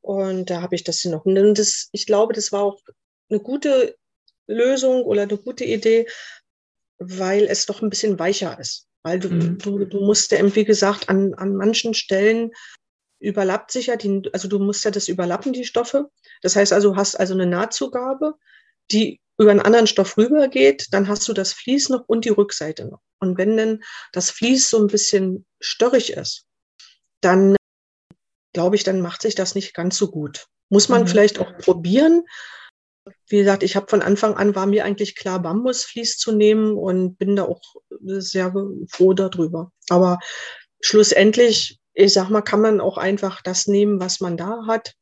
und 0.00 0.50
da 0.50 0.62
habe 0.62 0.74
ich 0.74 0.84
das 0.84 1.00
hier 1.00 1.10
noch. 1.10 1.24
Und 1.24 1.58
das, 1.58 1.88
ich 1.92 2.06
glaube, 2.06 2.32
das 2.32 2.52
war 2.52 2.62
auch 2.62 2.80
eine 3.30 3.40
gute 3.40 3.96
Lösung 4.46 5.02
oder 5.02 5.22
eine 5.22 5.38
gute 5.38 5.64
Idee, 5.64 6.06
weil 6.98 7.44
es 7.44 7.66
doch 7.66 7.82
ein 7.82 7.90
bisschen 7.90 8.18
weicher 8.18 8.58
ist. 8.58 8.88
Weil 9.02 9.18
du, 9.18 9.28
mhm. 9.30 9.58
du, 9.58 9.84
du 9.84 10.00
musst 10.00 10.32
ja, 10.32 10.54
wie 10.54 10.64
gesagt, 10.64 11.08
an, 11.08 11.34
an 11.34 11.54
manchen 11.54 11.94
Stellen 11.94 12.52
überlappt 13.20 13.70
sich 13.70 13.86
ja, 13.86 13.96
die, 13.96 14.22
also 14.32 14.48
du 14.48 14.58
musst 14.58 14.84
ja 14.84 14.90
das 14.90 15.08
überlappen, 15.08 15.52
die 15.52 15.64
Stoffe. 15.64 16.10
Das 16.42 16.56
heißt 16.56 16.72
also, 16.72 16.92
du 16.92 16.96
hast 16.96 17.16
also 17.16 17.34
eine 17.34 17.46
Nahtzugabe, 17.46 18.34
die 18.90 19.20
über 19.38 19.50
einen 19.50 19.60
anderen 19.60 19.86
Stoff 19.86 20.16
rübergeht, 20.16 20.88
dann 20.92 21.08
hast 21.08 21.26
du 21.28 21.32
das 21.32 21.52
Vlies 21.52 21.88
noch 21.88 22.04
und 22.06 22.24
die 22.24 22.30
Rückseite 22.30 22.84
noch. 22.86 23.00
Und 23.18 23.36
wenn 23.36 23.56
denn 23.56 23.82
das 24.12 24.30
Vlies 24.30 24.70
so 24.70 24.78
ein 24.78 24.86
bisschen 24.86 25.44
störrig 25.60 26.12
ist, 26.12 26.46
dann 27.20 27.56
glaube 28.52 28.76
ich, 28.76 28.84
dann 28.84 29.00
macht 29.00 29.22
sich 29.22 29.34
das 29.34 29.54
nicht 29.54 29.74
ganz 29.74 29.96
so 29.96 30.10
gut. 30.10 30.46
Muss 30.70 30.88
man 30.88 31.02
mhm. 31.02 31.08
vielleicht 31.08 31.38
auch 31.38 31.56
probieren. 31.58 32.24
Wie 33.28 33.38
gesagt, 33.38 33.62
ich 33.62 33.76
habe 33.76 33.86
von 33.88 34.02
Anfang 34.02 34.34
an 34.34 34.54
war 34.54 34.66
mir 34.66 34.84
eigentlich 34.84 35.14
klar, 35.14 35.40
Bambusvlies 35.40 36.18
zu 36.18 36.32
nehmen 36.32 36.76
und 36.76 37.16
bin 37.16 37.36
da 37.36 37.44
auch 37.44 37.60
sehr 38.00 38.52
froh 38.88 39.12
darüber. 39.12 39.72
Aber 39.88 40.18
schlussendlich 40.80 41.80
ich 41.94 42.12
sag 42.12 42.28
mal, 42.28 42.42
kann 42.42 42.60
man 42.60 42.80
auch 42.80 42.98
einfach 42.98 43.40
das 43.40 43.66
nehmen, 43.66 44.00
was 44.00 44.20
man 44.20 44.36
da 44.36 44.66
hat. 44.66 44.94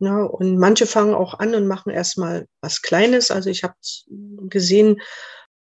Ne? 0.00 0.28
und 0.28 0.58
manche 0.58 0.86
fangen 0.86 1.14
auch 1.14 1.38
an 1.38 1.54
und 1.54 1.68
machen 1.68 1.90
erstmal 1.90 2.46
was 2.60 2.82
Kleines. 2.82 3.30
Also 3.30 3.48
ich 3.48 3.62
habe 3.62 3.74
gesehen, 4.48 5.00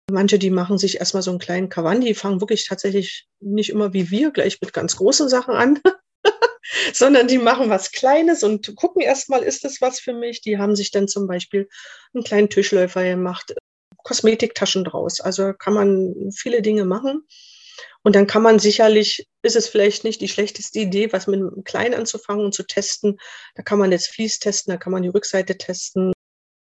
manche, 0.10 0.38
die 0.38 0.52
machen 0.52 0.78
sich 0.78 1.00
erstmal 1.00 1.24
so 1.24 1.32
einen 1.32 1.40
kleinen 1.40 1.70
Kawan, 1.70 2.02
die 2.02 2.14
fangen 2.14 2.40
wirklich 2.40 2.68
tatsächlich 2.68 3.28
nicht 3.40 3.72
immer 3.72 3.92
wie 3.92 4.12
wir 4.12 4.30
gleich 4.30 4.62
mit 4.62 4.72
ganz 4.72 4.96
großen 4.98 5.30
Sachen 5.30 5.56
an, 5.56 5.80
sondern 6.96 7.28
die 7.28 7.38
machen 7.38 7.70
was 7.70 7.92
Kleines 7.92 8.44
und 8.44 8.76
gucken 8.76 9.02
erstmal, 9.02 9.44
ist 9.44 9.64
das 9.64 9.82
was 9.82 10.00
für 10.00 10.14
mich? 10.14 10.42
Die 10.42 10.58
haben 10.58 10.76
sich 10.76 10.92
dann 10.92 11.08
zum 11.08 11.28
Beispiel 11.28 11.68
einen 12.14 12.24
kleinen 12.24 12.50
Tischläufer 12.50 13.04
gemacht, 13.04 13.54
Kosmetiktaschen 14.04 14.84
draus. 14.84 15.22
Also 15.22 15.54
kann 15.54 15.74
man 15.74 16.32
viele 16.36 16.62
Dinge 16.62 16.86
machen. 16.86 17.24
Und 18.04 18.16
dann 18.16 18.28
kann 18.28 18.42
man 18.42 18.60
sicherlich, 18.60 19.28
ist 19.42 19.56
es 19.56 19.68
vielleicht 19.68 20.04
nicht 20.04 20.22
die 20.22 20.28
schlechteste 20.28 20.80
Idee, 20.80 21.12
was 21.12 21.28
mit 21.28 21.40
einem 21.40 21.64
Kleinen 21.64 21.96
anzufangen 21.96 22.46
und 22.46 22.54
zu 22.54 22.64
testen. 22.64 23.20
Da 23.56 23.64
kann 23.64 23.80
man 23.80 23.92
jetzt 23.92 24.08
Fließ 24.08 24.40
testen, 24.40 24.72
da 24.72 24.78
kann 24.78 24.94
man 24.94 25.04
die 25.04 25.10
Rückseite 25.10 25.58
testen. 25.58 26.14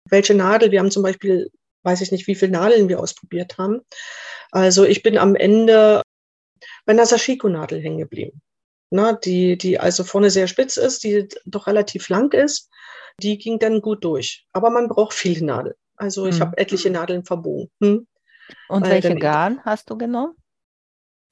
Welche 0.09 0.35
Nadel? 0.35 0.73
Wir 0.73 0.81
haben 0.81 0.91
zum 0.91 1.03
Beispiel, 1.03 1.51
weiß 1.85 2.01
ich 2.01 2.11
nicht, 2.11 2.27
wie 2.27 2.35
viele 2.35 2.53
Nadeln 2.53 2.89
wir 2.89 3.01
ausprobiert 3.01 3.59
haben. 3.59 3.81
Also 4.51 4.85
ich 4.85 5.03
bin 5.03 5.19
am 5.19 5.37
Ende 5.37 6.03
bei 6.85 6.93
einer 6.93 7.07
Sashiko-Nadel 7.07 7.81
hängen 7.81 7.99
geblieben. 7.99 8.43
Na, 8.90 9.12
die, 9.12 9.57
die 9.57 9.79
also 9.79 10.05
vorne 10.05 10.31
sehr 10.31 10.48
spitz 10.48 10.76
ist, 10.76 11.05
die 11.05 11.29
doch 11.44 11.66
relativ 11.66 12.09
lang 12.09 12.33
ist, 12.33 12.68
die 13.22 13.38
ging 13.38 13.59
dann 13.59 13.81
gut 13.81 14.05
durch. 14.05 14.46
Aber 14.53 14.70
man 14.70 14.88
braucht 14.88 15.14
viele 15.14 15.44
Nadeln. 15.44 15.76
Also 15.96 16.26
ich 16.26 16.37
hm. 16.37 16.40
habe 16.40 16.59
etliche 16.59 16.90
Nadeln 16.90 17.24
verbogen. 17.24 17.70
Hm? 17.81 18.07
Und 18.68 18.83
Weil 18.83 19.03
welche 19.03 19.14
Garn 19.16 19.61
hast 19.64 19.90
du 19.90 19.96
genommen? 19.96 20.35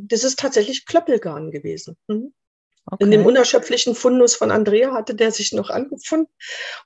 Das 0.03 0.23
ist 0.23 0.39
tatsächlich 0.39 0.87
Klöppelgarn 0.87 1.51
gewesen. 1.51 1.97
Hm? 2.09 2.33
Okay. 2.91 3.05
In 3.05 3.11
dem 3.11 3.27
unerschöpflichen 3.27 3.95
Fundus 3.95 4.35
von 4.35 4.51
Andrea 4.51 4.95
hatte 4.95 5.15
der 5.15 5.31
sich 5.31 5.53
noch 5.53 5.69
angefunden 5.69 6.33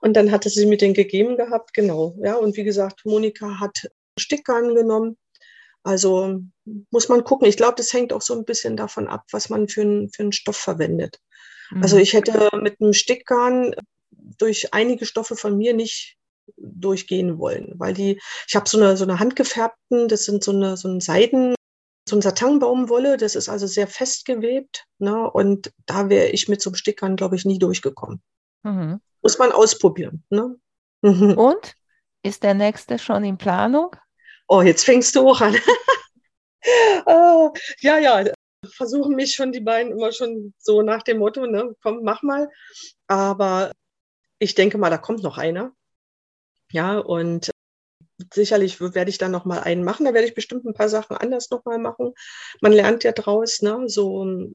und 0.01 0.15
dann 0.15 0.33
hatte 0.33 0.49
sie 0.49 0.67
mir 0.67 0.77
den 0.77 0.95
gegeben 0.95 1.37
gehabt, 1.37 1.75
genau. 1.75 2.17
Ja, 2.21 2.35
und 2.35 2.57
wie 2.57 2.65
gesagt, 2.65 3.03
Monika 3.05 3.61
hat 3.61 3.89
Stickgarn 4.19 4.75
genommen. 4.75 5.17
Also 5.83 6.41
muss 6.91 7.09
man 7.09 7.25
gucken. 7.25 7.49
Ich 7.49 7.57
glaube, 7.57 7.75
das 7.77 7.93
hängt 7.93 8.13
auch 8.13 8.23
so 8.23 8.35
ein 8.35 8.45
bisschen 8.45 8.77
davon 8.77 9.09
ab, 9.09 9.25
was 9.33 9.49
man 9.49 9.69
für, 9.69 9.83
ein, 9.83 10.11
für 10.11 10.23
einen 10.23 10.33
Stoff 10.33 10.57
verwendet. 10.57 11.21
Mhm. 11.71 11.83
Also 11.83 11.97
ich 11.97 12.13
hätte 12.13 12.51
mit 12.61 12.81
einem 12.81 12.93
Stickgarn 12.93 13.75
durch 14.11 14.73
einige 14.73 15.07
Stoffe 15.07 15.37
von 15.37 15.57
mir 15.57 15.75
nicht 15.75 16.17
durchgehen 16.57 17.39
wollen, 17.39 17.73
weil 17.77 17.95
die, 17.95 18.21
ich 18.49 18.57
habe 18.57 18.69
so 18.69 18.79
eine, 18.79 18.97
so 18.97 19.05
eine 19.05 19.19
handgefärbten, 19.19 20.09
das 20.09 20.25
sind 20.25 20.45
so 20.45 20.53
eine, 20.53 20.77
so 20.77 20.89
ein 20.89 21.01
Seiden, 21.01 21.55
so 22.09 22.17
ein 22.17 22.23
Satanbaumwolle, 22.23 23.17
das 23.17 23.37
ist 23.37 23.49
also 23.49 23.67
sehr 23.67 23.87
fest 23.87 24.25
gewebt, 24.25 24.87
ne, 24.99 25.31
und 25.31 25.73
da 25.87 26.09
wäre 26.09 26.29
ich 26.29 26.49
mit 26.49 26.61
so 26.61 26.71
einem 26.71 26.77
Stickern, 26.77 27.17
glaube 27.17 27.37
ich, 27.37 27.45
nie 27.45 27.59
durchgekommen. 27.59 28.21
Mhm. 28.65 29.01
Muss 29.23 29.39
man 29.39 29.53
ausprobieren, 29.53 30.25
ne? 30.31 30.57
Und? 31.03 31.75
Ist 32.25 32.43
der 32.43 32.55
nächste 32.55 32.99
schon 32.99 33.25
in 33.25 33.39
Planung? 33.39 33.97
Oh, 34.53 34.61
jetzt 34.61 34.85
fängst 34.85 35.17
du 35.17 35.27
auch 35.31 35.41
an. 35.41 35.57
oh, 37.07 37.55
ja, 37.81 37.97
ja, 37.97 38.23
versuchen 38.67 39.17
mich 39.17 39.35
schon 39.35 39.51
die 39.51 39.61
beiden 39.61 39.93
immer 39.93 40.13
schon 40.13 40.53
so 40.59 40.83
nach 40.83 41.03
dem 41.03 41.21
Motto, 41.21 41.47
ne, 41.47 41.75
komm, 41.83 42.03
mach 42.03 42.23
mal. 42.23 42.51
Aber 43.07 43.73
ich 44.39 44.55
denke 44.55 44.77
mal, 44.77 44.91
da 44.91 44.99
kommt 44.99 45.23
noch 45.23 45.39
einer. 45.39 45.73
Ja, 46.71 46.99
und 46.99 47.51
sicherlich 48.35 48.79
werde 48.79 49.09
ich 49.09 49.17
dann 49.17 49.31
noch 49.31 49.47
mal 49.47 49.61
einen 49.61 49.85
machen. 49.85 50.05
Da 50.05 50.13
werde 50.13 50.29
ich 50.29 50.35
bestimmt 50.35 50.67
ein 50.67 50.75
paar 50.75 50.91
Sachen 50.91 51.17
anders 51.17 51.49
noch 51.51 51.65
mal 51.65 51.79
machen. 51.79 52.13
Man 52.61 52.73
lernt 52.73 53.05
ja 53.05 53.13
draus, 53.13 53.63
ne? 53.63 53.85
So, 53.87 54.51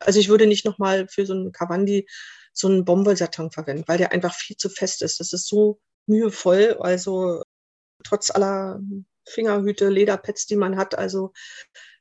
also 0.00 0.18
ich 0.18 0.30
würde 0.30 0.46
nicht 0.46 0.64
noch 0.64 0.78
mal 0.78 1.06
für 1.08 1.26
so 1.26 1.34
einen 1.34 1.52
Kawandi 1.52 2.08
so 2.54 2.68
einen 2.68 2.86
Bomwollsatin 2.86 3.50
verwenden, 3.50 3.84
weil 3.88 3.98
der 3.98 4.12
einfach 4.12 4.34
viel 4.34 4.56
zu 4.56 4.70
fest 4.70 5.02
ist. 5.02 5.20
Das 5.20 5.34
ist 5.34 5.48
so 5.48 5.80
mühevoll. 6.06 6.78
Also 6.80 7.42
trotz 8.04 8.30
aller 8.30 8.80
Fingerhüte, 9.26 9.88
Lederpads, 9.88 10.46
die 10.46 10.56
man 10.56 10.76
hat, 10.76 10.96
also 10.96 11.32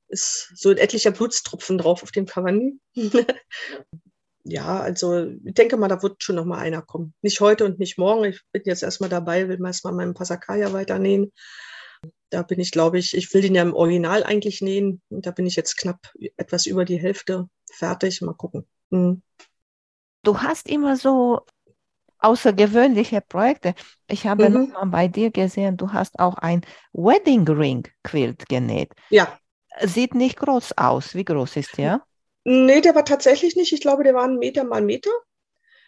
ist 0.08 0.52
so 0.56 0.70
ein 0.70 0.78
etlicher 0.78 1.12
Blutstropfen 1.12 1.78
drauf 1.78 2.04
auf 2.04 2.12
dem 2.12 2.26
Kawandi. 2.26 2.80
ja, 4.44 4.80
also 4.80 5.28
ich 5.44 5.54
denke 5.54 5.78
mal, 5.78 5.88
da 5.88 6.02
wird 6.04 6.24
schon 6.24 6.36
noch 6.36 6.46
mal 6.46 6.60
einer 6.60 6.82
kommen. 6.82 7.14
Nicht 7.22 7.40
heute 7.40 7.66
und 7.66 7.80
nicht 7.80 7.98
morgen. 7.98 8.26
Ich 8.26 8.42
bin 8.52 8.62
jetzt 8.66 8.84
erstmal 8.84 9.10
dabei, 9.10 9.50
will 9.50 9.60
erstmal 9.66 9.94
meinen 9.94 10.14
Pasakaya 10.14 10.72
weiternähen. 10.72 11.32
Da 12.30 12.44
bin 12.44 12.60
ich, 12.60 12.72
glaube 12.72 13.00
ich, 13.00 13.16
ich 13.16 13.34
will 13.34 13.42
den 13.42 13.56
ja 13.56 13.62
im 13.62 13.74
Original 13.74 14.24
eigentlich 14.24 14.62
nähen. 14.62 15.02
Und 15.10 15.26
da 15.26 15.32
bin 15.32 15.46
ich 15.46 15.56
jetzt 15.56 15.78
knapp 15.78 16.00
etwas 16.38 16.66
über 16.66 16.86
die 16.86 17.00
Hälfte 17.00 17.48
fertig. 17.72 18.22
Mal 18.22 18.34
gucken. 18.34 18.68
Hm. 18.92 19.24
Du 20.24 20.40
hast 20.40 20.70
immer 20.70 20.96
so 20.96 21.42
außergewöhnliche 22.24 23.22
Projekte. 23.22 23.76
Ich 24.08 24.26
habe 24.26 24.50
mhm. 24.50 24.72
mal 24.72 24.86
bei 24.86 25.08
dir 25.08 25.32
gesehen, 25.32 25.78
du 25.78 25.92
hast 25.92 26.20
auch 26.20 26.36
ein 26.36 26.62
Wedding 26.94 27.48
Ring 27.48 27.88
Quilt 28.04 28.48
genäht. 28.48 28.92
Ja. 29.10 29.38
Sieht 29.82 30.16
nicht 30.16 30.38
groß 30.38 30.78
aus. 30.78 31.16
Wie 31.16 31.26
groß 31.26 31.58
ist 31.58 31.78
der? 31.78 32.04
Nee, 32.46 32.82
der 32.82 32.96
war 32.96 33.06
tatsächlich 33.06 33.56
nicht. 33.56 33.74
Ich 33.74 33.82
glaube, 33.82 34.04
der 34.04 34.14
war 34.14 34.26
ein 34.26 34.38
Meter 34.38 34.64
mal 34.64 34.82
Meter, 34.82 35.12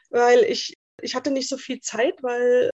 weil 0.09 0.43
ich, 0.43 0.77
ich 1.01 1.15
hatte 1.15 1.31
nicht 1.31 1.49
so 1.49 1.57
viel 1.57 1.81
Zeit, 1.81 2.21
weil 2.21 2.69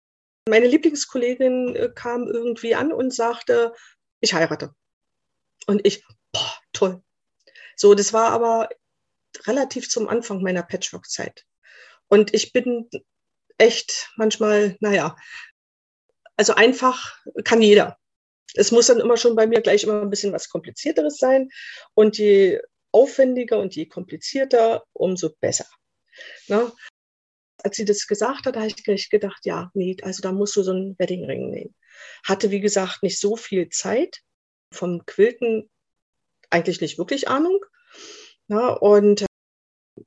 meine 0.48 0.66
Lieblingskollegin 0.66 1.76
äh, 1.76 1.90
kam 1.94 2.26
irgendwie 2.26 2.74
an 2.74 2.92
und 2.92 3.12
sagte, 3.12 3.72
ich 4.20 4.34
heirate. 4.34 4.74
Und 5.66 5.86
ich, 5.86 6.04
boah, 6.32 6.58
toll. 6.72 7.02
So, 7.76 7.94
das 7.94 8.12
war 8.12 8.30
aber 8.30 8.68
relativ 9.46 9.88
zum 9.88 10.08
Anfang 10.08 10.42
meiner 10.42 10.62
Patchwork-Zeit. 10.62 11.44
Und 12.08 12.34
ich 12.34 12.52
bin 12.52 12.88
echt 13.58 14.10
manchmal, 14.16 14.76
naja, 14.80 15.16
also 16.36 16.54
einfach 16.54 17.18
kann 17.44 17.60
jeder. 17.60 17.98
Es 18.54 18.70
muss 18.70 18.86
dann 18.86 19.00
immer 19.00 19.16
schon 19.16 19.36
bei 19.36 19.46
mir 19.46 19.60
gleich 19.60 19.84
immer 19.84 20.00
ein 20.00 20.10
bisschen 20.10 20.32
was 20.32 20.48
Komplizierteres 20.48 21.18
sein. 21.18 21.48
Und 21.94 22.16
je 22.16 22.60
aufwendiger 22.92 23.58
und 23.58 23.74
je 23.76 23.86
komplizierter, 23.86 24.84
umso 24.92 25.30
besser. 25.40 25.66
Ne? 26.46 26.72
Als 27.62 27.76
sie 27.76 27.84
das 27.84 28.06
gesagt 28.06 28.46
hat, 28.46 28.56
habe 28.56 28.68
ich 28.68 28.82
gleich 28.82 29.10
gedacht, 29.10 29.44
ja, 29.44 29.70
nee, 29.74 29.96
also 30.02 30.22
da 30.22 30.32
musst 30.32 30.56
du 30.56 30.62
so 30.62 30.70
einen 30.70 30.98
Weddingring 30.98 31.50
nehmen. 31.50 31.74
Hatte, 32.24 32.50
wie 32.50 32.60
gesagt, 32.60 33.02
nicht 33.02 33.18
so 33.18 33.36
viel 33.36 33.68
Zeit. 33.68 34.20
Vom 34.72 35.04
Quilten 35.06 35.68
eigentlich 36.50 36.80
nicht 36.80 36.98
wirklich 36.98 37.28
Ahnung. 37.28 37.64
Ne? 38.46 38.78
Und 38.78 39.26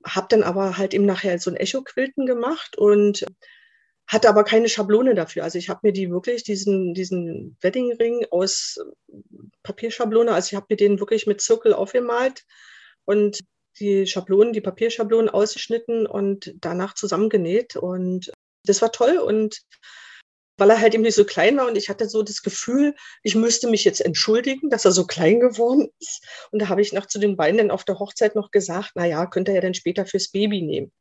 habe 0.06 0.28
dann 0.30 0.44
aber 0.44 0.78
halt 0.78 0.94
eben 0.94 1.06
nachher 1.06 1.40
so 1.40 1.50
ein 1.52 1.58
Echo-Quilten 1.58 2.26
gemacht 2.26 2.78
und 2.78 3.26
hatte 4.08 4.30
aber 4.30 4.44
keine 4.44 4.68
Schablone 4.68 5.16
dafür. 5.16 5.44
Also 5.44 5.58
ich 5.58 5.70
habe 5.70 5.80
mir 5.84 5.94
die 5.94 6.12
wirklich, 6.12 6.44
diesen, 6.44 6.94
diesen 6.94 7.58
Weddingring 7.62 8.26
aus 8.30 8.78
Papierschablone, 9.64 10.34
also 10.34 10.48
ich 10.48 10.56
habe 10.56 10.68
mir 10.70 10.76
den 10.76 11.00
wirklich 11.00 11.28
mit 11.28 11.42
Zirkel 11.42 11.74
aufgemalt 11.74 12.46
und 13.06 13.40
die 13.80 14.06
Schablonen, 14.06 14.54
die 14.54 14.62
Papierschablonen 14.62 15.30
ausgeschnitten 15.30 16.06
und 16.06 16.54
danach 16.60 16.94
zusammengenäht. 16.94 17.76
Und 17.76 18.32
das 18.66 18.82
war 18.82 18.92
toll. 18.92 19.18
Und 19.18 19.62
weil 20.62 20.69
er 20.69 20.80
halt 20.80 20.93
eben 20.93 21.02
nicht 21.02 21.15
so 21.15 21.26
klein 21.26 21.58
war 21.58 21.67
und 21.67 21.76
ich 21.76 21.89
hatte 21.89 22.08
so 22.08 22.21
das 22.21 22.43
Gefühl, 22.43 22.93
ich 23.24 23.34
müsste 23.34 23.67
mich 23.67 23.84
jetzt 23.84 24.00
entschuldigen, 24.00 24.69
dass 24.69 24.86
er 24.86 24.91
so 24.91 25.08
klein 25.08 25.39
geworden 25.39 25.89
ist. 25.97 26.24
Und 26.52 26.62
da 26.62 26.69
habe 26.69 26.84
ich 26.84 26.93
noch 26.93 27.08
zu 27.08 27.17
den 27.17 27.36
beiden 27.36 27.58
dann 27.58 27.71
auf 27.71 27.84
der 27.84 27.97
Hochzeit 27.97 28.36
noch 28.36 28.52
gesagt, 28.52 28.91
na 28.93 29.08
ja, 29.08 29.26
könnte 29.26 29.50
er 29.50 29.56
ja 29.56 29.62
dann 29.62 29.74
später 29.74 30.06
fürs 30.06 30.30
Baby 30.30 30.62
nehmen. 30.62 30.91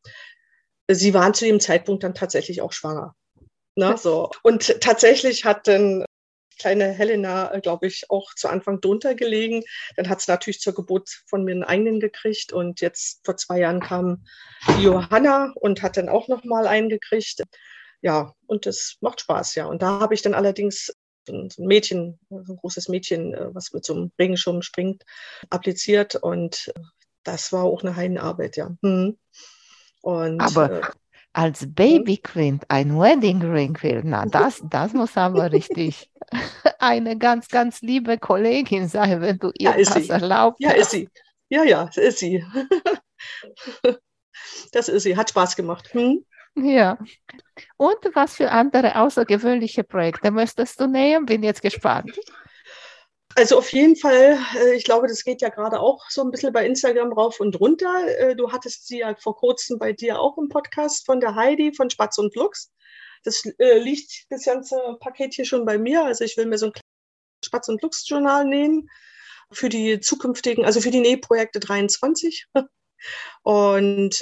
Sie 0.90 1.12
waren 1.12 1.34
zu 1.34 1.44
dem 1.44 1.60
Zeitpunkt 1.60 2.02
dann 2.04 2.14
tatsächlich 2.14 2.62
auch 2.62 2.72
schwanger. 2.72 3.14
Na, 3.76 3.98
so. 3.98 4.30
Und 4.42 4.80
tatsächlich 4.80 5.44
hat 5.44 5.68
dann 5.68 6.06
kleine 6.58 6.86
Helena, 6.86 7.58
glaube 7.58 7.86
ich, 7.86 8.06
auch 8.08 8.34
zu 8.36 8.48
Anfang 8.48 8.80
drunter 8.80 9.14
gelegen. 9.14 9.62
Dann 9.96 10.08
hat 10.08 10.22
sie 10.22 10.30
natürlich 10.30 10.60
zur 10.60 10.74
Geburt 10.74 11.10
von 11.26 11.44
mir 11.44 11.52
einen 11.52 11.64
eigenen 11.64 12.00
gekriegt 12.00 12.54
und 12.54 12.80
jetzt 12.80 13.20
vor 13.26 13.36
zwei 13.36 13.58
Jahren 13.58 13.80
kam 13.80 14.24
Johanna 14.80 15.52
und 15.56 15.82
hat 15.82 15.98
dann 15.98 16.08
auch 16.08 16.28
noch 16.28 16.44
mal 16.44 16.66
einen 16.66 16.88
gekriegt. 16.88 17.42
Ja, 18.02 18.34
und 18.46 18.66
das 18.66 18.96
macht 19.00 19.20
Spaß, 19.20 19.54
ja. 19.56 19.66
Und 19.66 19.82
da 19.82 20.00
habe 20.00 20.14
ich 20.14 20.22
dann 20.22 20.34
allerdings 20.34 20.92
so 21.26 21.34
ein 21.34 21.48
Mädchen, 21.58 22.18
so 22.30 22.52
ein 22.52 22.56
großes 22.56 22.88
Mädchen, 22.88 23.34
äh, 23.34 23.54
was 23.54 23.72
mit 23.72 23.84
so 23.84 23.94
einem 23.94 24.12
Regenschirm 24.18 24.62
springt, 24.62 25.04
appliziert 25.50 26.16
und 26.16 26.72
das 27.24 27.52
war 27.52 27.64
auch 27.64 27.82
eine 27.82 27.96
Heidenarbeit, 27.96 28.56
ja. 28.56 28.70
Hm. 28.82 29.18
Und, 30.02 30.40
Aber 30.40 30.80
äh, 30.80 30.82
als 31.32 31.66
Babykind 31.68 32.64
ein 32.68 32.98
Wedding 32.98 33.42
Ring 33.42 33.76
will, 33.82 34.02
na 34.04 34.24
das, 34.26 34.62
das 34.64 34.92
muss 34.92 35.16
aber 35.16 35.52
richtig 35.52 36.10
eine 36.78 37.18
ganz, 37.18 37.48
ganz 37.48 37.82
liebe 37.82 38.18
Kollegin 38.18 38.88
sein, 38.88 39.20
wenn 39.20 39.38
du 39.38 39.50
ihr 39.58 39.70
ja, 39.70 39.76
das 39.76 39.94
sie. 39.94 40.08
erlaubt 40.08 40.56
Ja, 40.60 40.72
ist 40.72 40.90
sie. 40.90 41.08
Ja, 41.48 41.64
ja, 41.64 41.90
ist 41.94 42.18
sie. 42.18 42.44
das 44.72 44.88
ist 44.88 45.02
sie. 45.02 45.16
Hat 45.16 45.30
Spaß 45.30 45.56
gemacht. 45.56 45.92
Hm? 45.92 46.24
Ja. 46.56 46.98
Und 47.76 47.98
was 48.14 48.36
für 48.36 48.50
andere 48.50 48.96
außergewöhnliche 48.96 49.84
Projekte 49.84 50.30
möchtest 50.30 50.80
du 50.80 50.86
nähen? 50.86 51.26
Bin 51.26 51.42
jetzt 51.42 51.62
gespannt. 51.62 52.18
Also 53.36 53.58
auf 53.58 53.72
jeden 53.72 53.94
Fall, 53.96 54.38
äh, 54.56 54.74
ich 54.74 54.84
glaube, 54.84 55.06
das 55.06 55.22
geht 55.22 55.40
ja 55.40 55.50
gerade 55.50 55.78
auch 55.78 56.10
so 56.10 56.22
ein 56.22 56.30
bisschen 56.30 56.52
bei 56.52 56.66
Instagram 56.66 57.12
rauf 57.12 57.38
und 57.38 57.58
runter. 57.60 58.06
Äh, 58.18 58.34
du 58.34 58.50
hattest 58.50 58.88
sie 58.88 58.98
ja 58.98 59.14
vor 59.14 59.36
kurzem 59.36 59.78
bei 59.78 59.92
dir 59.92 60.20
auch 60.20 60.36
im 60.36 60.48
Podcast 60.48 61.06
von 61.06 61.20
der 61.20 61.36
Heidi 61.36 61.72
von 61.72 61.90
Spatz 61.90 62.18
und 62.18 62.32
Flux. 62.32 62.72
Das 63.22 63.44
äh, 63.58 63.78
liegt 63.78 64.26
das 64.30 64.44
ganze 64.44 64.76
Paket 64.98 65.34
hier 65.34 65.44
schon 65.44 65.64
bei 65.64 65.78
mir. 65.78 66.04
Also 66.04 66.24
ich 66.24 66.36
will 66.36 66.46
mir 66.46 66.58
so 66.58 66.66
ein 66.66 66.72
Spatz 67.44 67.68
und 67.68 67.78
Flux 67.78 68.06
Journal 68.08 68.44
nähen 68.44 68.88
für 69.52 69.68
die 69.68 70.00
zukünftigen, 70.00 70.64
also 70.64 70.80
für 70.80 70.90
die 70.90 71.00
Nähprojekte 71.00 71.60
23. 71.60 72.46
Und 73.42 74.20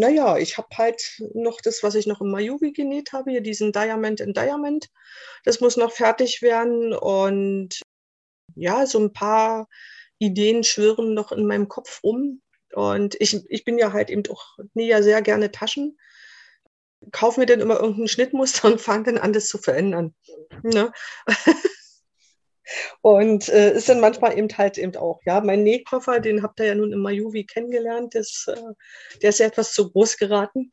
naja, 0.00 0.38
ich 0.38 0.56
habe 0.56 0.68
halt 0.76 1.22
noch 1.34 1.60
das, 1.60 1.82
was 1.82 1.94
ich 1.94 2.06
noch 2.06 2.20
im 2.22 2.30
Mayubi 2.30 2.72
genäht 2.72 3.12
habe, 3.12 3.30
hier 3.30 3.42
diesen 3.42 3.70
Diamond 3.70 4.20
in 4.20 4.32
Diamond. 4.32 4.88
Das 5.44 5.60
muss 5.60 5.76
noch 5.76 5.92
fertig 5.92 6.40
werden 6.40 6.94
und 6.94 7.80
ja, 8.56 8.86
so 8.86 8.98
ein 8.98 9.12
paar 9.12 9.68
Ideen 10.18 10.64
schwirren 10.64 11.14
noch 11.14 11.32
in 11.32 11.46
meinem 11.46 11.68
Kopf 11.68 12.02
rum. 12.02 12.40
Und 12.72 13.20
ich, 13.20 13.44
ich 13.50 13.64
bin 13.64 13.78
ja 13.78 13.92
halt 13.92 14.10
eben 14.10 14.22
auch 14.30 14.58
nie 14.74 14.86
ja 14.86 15.02
sehr 15.02 15.20
gerne 15.22 15.50
Taschen. 15.50 15.98
Kaufe 17.12 17.40
mir 17.40 17.46
dann 17.46 17.60
immer 17.60 17.80
irgendein 17.80 18.08
Schnittmuster 18.08 18.68
und 18.68 18.80
fange 18.80 19.04
dann 19.04 19.18
an, 19.18 19.32
das 19.32 19.48
zu 19.48 19.58
verändern. 19.58 20.14
Ne? 20.62 20.92
Und 23.00 23.48
äh, 23.48 23.74
ist 23.74 23.88
dann 23.88 24.00
manchmal 24.00 24.36
eben 24.38 24.48
halt 24.56 24.78
eben 24.78 24.96
auch, 24.96 25.20
ja, 25.24 25.40
mein 25.40 25.62
Nähkoffer, 25.62 26.20
den 26.20 26.42
habt 26.42 26.60
ihr 26.60 26.66
ja 26.66 26.74
nun 26.74 26.92
im 26.92 27.00
Majuvi 27.00 27.44
kennengelernt, 27.44 28.14
das, 28.14 28.46
äh, 28.48 28.74
der 29.22 29.30
ist 29.30 29.40
ja 29.40 29.46
etwas 29.46 29.72
zu 29.72 29.90
groß 29.90 30.16
geraten. 30.16 30.72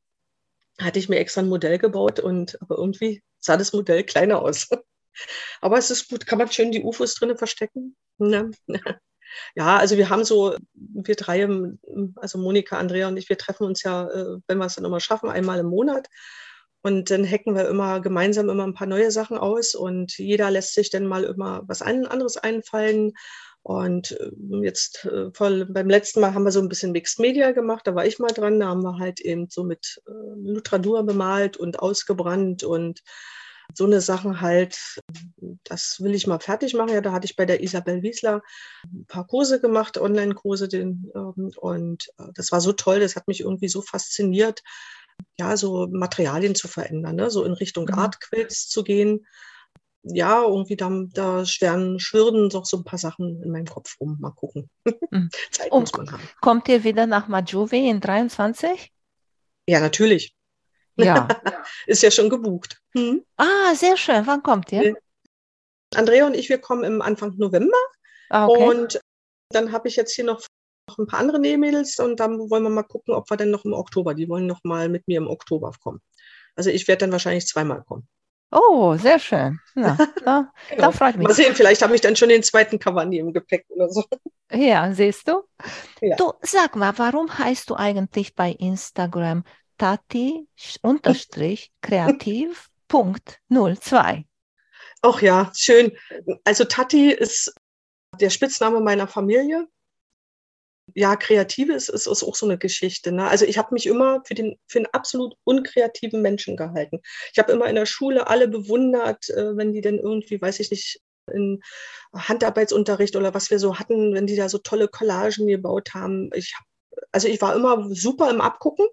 Hatte 0.80 1.00
ich 1.00 1.10
mir 1.10 1.20
extra 1.20 1.42
ein 1.42 1.50
Modell 1.50 1.80
gebaut 1.80 2.20
und 2.20 2.62
aber 2.62 2.78
irgendwie 2.78 3.24
sah 3.40 3.58
das 3.58 3.74
Modell 3.74 4.04
kleiner 4.04 4.42
aus. 4.42 4.68
aber 5.62 5.78
es 5.78 5.90
ist 5.90 6.10
gut, 6.10 6.28
kann 6.28 6.38
man 6.38 6.52
schön 6.52 6.72
die 6.72 6.84
UFOs 6.84 7.16
drinnen 7.16 7.38
verstecken. 7.38 7.96
Ne? 8.18 8.52
Ja, 9.56 9.78
also 9.78 9.98
wir 9.98 10.10
haben 10.10 10.24
so, 10.24 10.56
wir 10.74 11.16
drei, 11.16 11.48
also 12.16 12.38
Monika, 12.38 12.78
Andrea 12.78 13.10
und 13.10 13.18
ich, 13.18 13.28
wir 13.28 13.38
treffen 13.38 13.66
uns 13.66 13.84
ja, 13.84 14.08
äh, 14.10 14.40
wenn 14.48 14.58
wir 14.58 14.66
es 14.66 14.76
dann 14.76 14.86
immer 14.86 15.02
schaffen, 15.02 15.30
einmal 15.30 15.60
im 15.60 15.68
Monat. 15.68 16.08
Und 16.84 17.10
dann 17.10 17.26
hacken 17.26 17.56
wir 17.56 17.68
immer 17.68 18.00
gemeinsam 18.02 18.50
immer 18.50 18.66
ein 18.66 18.74
paar 18.74 18.88
neue 18.88 19.12
Sachen 19.12 19.38
aus 19.38 19.76
und 19.76 20.18
jeder 20.18 20.52
lässt 20.52 20.74
sich 20.74 20.90
dann 20.90 21.06
mal 21.06 21.24
immer 21.24 21.64
was 21.68 21.82
anderes 21.82 22.38
einfallen. 22.38 23.14
Und 23.64 24.12
äh, 24.12 24.32
jetzt 24.64 25.06
äh, 25.06 25.30
beim 25.38 25.90
letzten 25.90 26.22
Mal 26.22 26.34
haben 26.34 26.46
wir 26.46 26.52
so 26.52 26.62
ein 26.62 26.70
bisschen 26.70 26.94
Mixed 26.94 27.20
Media 27.20 27.52
gemacht, 27.52 27.86
da 27.86 27.96
war 27.96 28.06
ich 28.06 28.18
mal 28.18 28.32
dran, 28.32 28.62
da 28.62 28.68
haben 28.68 28.84
wir 28.84 28.98
halt 28.98 29.20
eben 29.20 29.48
so 29.50 29.66
mit 29.66 30.02
äh, 30.08 30.12
Lutradur 30.38 31.04
bemalt 31.04 31.58
und 31.58 31.80
ausgebrannt 31.80 32.64
und 32.64 33.02
so 33.74 33.86
eine 33.86 34.00
Sachen 34.00 34.40
halt, 34.40 35.02
das 35.66 35.98
will 36.00 36.16
ich 36.16 36.28
mal 36.28 36.40
fertig 36.40 36.74
machen. 36.74 36.94
Ja, 36.94 37.02
da 37.02 37.12
hatte 37.12 37.26
ich 37.26 37.36
bei 37.36 37.46
der 37.46 37.62
Isabel 37.62 38.02
Wiesler 38.02 38.42
ein 38.86 39.06
paar 39.06 39.28
Kurse 39.28 39.60
gemacht, 39.60 39.98
Online-Kurse, 39.98 40.70
ähm, 40.72 41.12
und 41.58 42.08
äh, 42.20 42.32
das 42.36 42.52
war 42.52 42.62
so 42.62 42.72
toll, 42.72 43.00
das 43.00 43.16
hat 43.16 43.28
mich 43.28 43.42
irgendwie 43.42 43.68
so 43.68 43.82
fasziniert, 43.82 44.64
ja, 45.40 45.58
so 45.58 45.88
Materialien 45.90 46.56
zu 46.56 46.68
verändern, 46.68 47.16
ne? 47.16 47.30
so 47.30 47.44
in 47.44 47.54
Richtung 47.54 47.86
mhm. 47.86 47.96
Artquills 47.96 48.68
zu 48.68 48.84
gehen. 48.84 49.26
Ja, 50.04 50.44
irgendwie 50.44 50.78
da, 50.78 50.90
da 51.12 51.46
schweren, 51.46 52.00
schwirren 52.00 52.50
doch 52.50 52.66
so 52.66 52.78
ein 52.78 52.84
paar 52.84 53.00
Sachen 53.00 53.42
in 53.44 53.52
meinem 53.52 53.66
Kopf 53.66 53.98
rum. 54.00 54.18
Mal 54.20 54.32
gucken. 54.32 54.70
Mhm. 55.12 55.30
Zeit 55.52 55.72
Und 55.72 55.82
muss 55.82 55.94
man 55.94 56.12
haben. 56.12 56.30
Kommt 56.42 56.70
ihr 56.70 56.84
wieder 56.84 57.08
nach 57.08 57.28
Majuvi 57.28 57.90
in 57.90 58.00
23? 58.00 58.92
Ja, 59.68 59.80
natürlich. 59.80 60.34
Ja. 60.96 61.28
Ist 61.88 62.04
ja 62.04 62.12
schon 62.12 62.30
gebucht. 62.30 62.82
Hm? 62.96 63.24
Ah, 63.36 63.76
sehr 63.76 63.98
schön. 63.98 64.26
Wann 64.26 64.44
kommt 64.44 64.72
ihr? 64.72 64.96
Andrea 65.94 66.26
und 66.26 66.36
ich, 66.36 66.50
wir 66.50 66.60
kommen 66.60 66.84
im 66.84 67.02
Anfang 67.02 67.36
November. 67.38 67.78
Ah, 68.30 68.48
okay. 68.48 68.64
Und 68.64 69.00
dann 69.50 69.72
habe 69.72 69.88
ich 69.88 69.96
jetzt 69.96 70.14
hier 70.14 70.26
noch 70.26 70.42
noch 70.88 70.98
ein 70.98 71.08
paar 71.08 71.20
andere 71.20 71.40
Nähmädels 71.40 72.00
und 72.00 72.20
dann 72.20 72.50
wollen 72.50 72.64
wir 72.64 72.70
mal 72.70 72.84
gucken, 72.84 73.14
ob 73.14 73.30
wir 73.30 73.38
denn 73.38 73.52
noch 73.52 73.66
im 73.66 73.74
Oktober, 73.74 74.14
die 74.14 74.30
wollen 74.30 74.48
noch 74.48 74.64
mal 74.64 74.90
mit 74.90 75.08
mir 75.08 75.18
im 75.18 75.28
Oktober 75.28 75.72
kommen. 75.82 76.02
Also 76.56 76.70
ich 76.70 76.88
werde 76.88 77.02
dann 77.02 77.12
wahrscheinlich 77.12 77.48
zweimal 77.48 77.84
kommen. 77.84 78.08
Oh, 78.52 78.96
sehr 78.96 79.20
schön. 79.20 79.60
Ja, 79.76 79.98
da, 80.26 80.52
genau. 80.70 80.82
da 80.82 80.92
freut 80.92 81.18
mich. 81.18 81.28
Mal 81.28 81.34
sehen, 81.34 81.54
vielleicht 81.54 81.82
habe 81.82 81.96
ich 81.96 82.02
dann 82.02 82.16
schon 82.16 82.30
den 82.30 82.44
zweiten 82.44 82.80
Cavani 82.80 83.18
im 83.18 83.34
Gepäck 83.34 83.66
oder 83.70 83.90
so. 83.90 84.04
Ja, 84.52 84.94
siehst 84.94 85.28
du? 85.28 85.44
Ja. 86.02 86.16
Du, 86.16 86.32
sag 86.42 86.76
mal, 86.78 86.98
warum 86.98 87.38
heißt 87.38 87.70
du 87.70 87.76
eigentlich 87.76 88.36
bei 88.36 88.52
Instagram 88.52 89.44
Tati 89.78 90.48
unterstrich 90.82 91.72
kreativ 91.82 92.70
Punkt 92.88 93.42
02? 93.50 94.26
Ach 95.02 95.22
ja, 95.22 95.52
schön. 95.54 95.92
Also 96.46 96.64
Tati 96.64 97.12
ist 97.12 97.54
der 98.20 98.30
Spitzname 98.30 98.80
meiner 98.80 99.08
Familie 99.08 99.68
ja, 100.98 101.16
Kreatives 101.16 101.90
ist, 101.90 102.08
ist 102.08 102.24
auch 102.24 102.34
so 102.34 102.48
eine 102.48 102.58
Geschichte. 102.58 103.12
Ne? 103.12 103.28
Also 103.28 103.46
ich 103.46 103.60
habe 103.60 103.72
mich 103.72 103.86
immer 103.86 104.24
für 104.26 104.34
den, 104.34 104.58
für 104.68 104.80
einen 104.80 104.88
absolut 104.94 105.36
unkreativen 105.44 106.24
Menschen 106.24 106.58
gehalten. 106.58 107.02
Ich 107.32 107.38
habe 107.38 107.52
immer 107.52 107.68
in 107.68 107.76
der 107.76 107.86
Schule 107.86 108.26
alle 108.26 108.48
bewundert, 108.48 109.30
äh, 109.30 109.56
wenn 109.56 109.74
die 109.74 109.82
dann 109.82 110.00
irgendwie, 110.00 110.42
weiß 110.42 110.60
ich 110.60 110.72
nicht, 110.72 111.00
in 111.32 111.62
Handarbeitsunterricht 112.16 113.16
oder 113.16 113.36
was 113.36 113.52
wir 113.52 113.60
so 113.60 113.78
hatten, 113.78 114.16
wenn 114.16 114.26
die 114.26 114.36
da 114.36 114.50
so 114.50 114.58
tolle 114.58 114.88
Collagen 114.88 115.46
gebaut 115.46 115.94
haben. 115.94 116.32
Ich 116.34 116.56
also 117.12 117.28
ich 117.28 117.40
war 117.44 117.56
immer 117.56 117.88
super 117.94 118.32
im 118.32 118.42
Abgucken 118.42 118.88